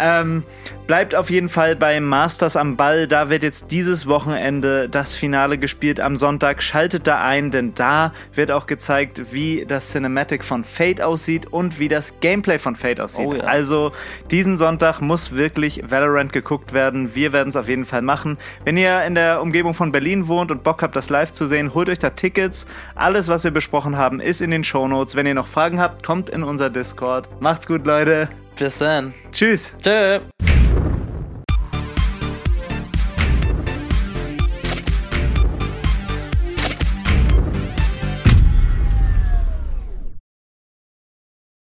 ähm, 0.00 0.44
bleibt 0.86 1.14
auf 1.14 1.28
jeden 1.28 1.50
Fall 1.50 1.76
bei 1.76 2.00
Masters 2.00 2.56
am 2.56 2.76
Ball. 2.76 3.06
Da 3.06 3.28
wird 3.28 3.42
jetzt 3.42 3.70
dieses 3.70 4.06
Wochenende 4.06 4.88
das 4.88 5.14
Finale 5.14 5.58
gespielt 5.58 6.00
am 6.00 6.16
Sonntag. 6.16 6.62
Schaltet 6.62 7.06
da 7.06 7.22
ein, 7.22 7.50
denn 7.50 7.74
da 7.74 8.14
wird 8.32 8.50
auch 8.50 8.66
gezeigt, 8.66 9.30
wie 9.30 9.66
das 9.68 9.90
Cinematic 9.90 10.42
von 10.42 10.64
Fate 10.64 11.02
aussieht 11.02 11.44
und 11.52 11.78
wie 11.78 11.88
das 11.88 12.14
Gameplay 12.20 12.58
von 12.58 12.76
Fate 12.76 13.00
aussieht. 13.00 13.26
Oh 13.26 13.34
ja. 13.34 13.44
Also 13.44 13.92
diesen 14.30 14.56
Sonntag 14.56 15.02
muss 15.02 15.34
wirklich 15.34 15.82
Valorant 15.86 16.32
geguckt 16.32 16.72
werden. 16.72 17.14
Wir 17.14 17.34
werden 17.34 17.50
es 17.50 17.56
auf 17.56 17.68
jeden 17.68 17.84
Fall 17.84 18.00
machen. 18.00 18.38
Wenn 18.64 18.78
ihr 18.78 19.04
in 19.04 19.14
der 19.14 19.42
Umgebung 19.42 19.74
von 19.74 19.92
Berlin 19.92 20.28
wohnt 20.28 20.50
und 20.50 20.62
Bock 20.62 20.82
habt, 20.82 20.96
das 20.96 21.10
live 21.10 21.25
zu 21.32 21.46
sehen, 21.46 21.74
holt 21.74 21.88
euch 21.88 21.98
da 21.98 22.10
Tickets. 22.10 22.66
Alles, 22.94 23.28
was 23.28 23.44
wir 23.44 23.50
besprochen 23.50 23.96
haben, 23.96 24.20
ist 24.20 24.40
in 24.40 24.50
den 24.50 24.64
Shownotes. 24.64 25.14
Wenn 25.16 25.26
ihr 25.26 25.34
noch 25.34 25.48
Fragen 25.48 25.80
habt, 25.80 26.04
kommt 26.04 26.30
in 26.30 26.42
unser 26.42 26.70
Discord. 26.70 27.28
Macht's 27.40 27.66
gut, 27.66 27.86
Leute. 27.86 28.28
Bis 28.58 28.78
dann. 28.78 29.12
Tschüss. 29.32 29.74
Tschö. 29.82 30.20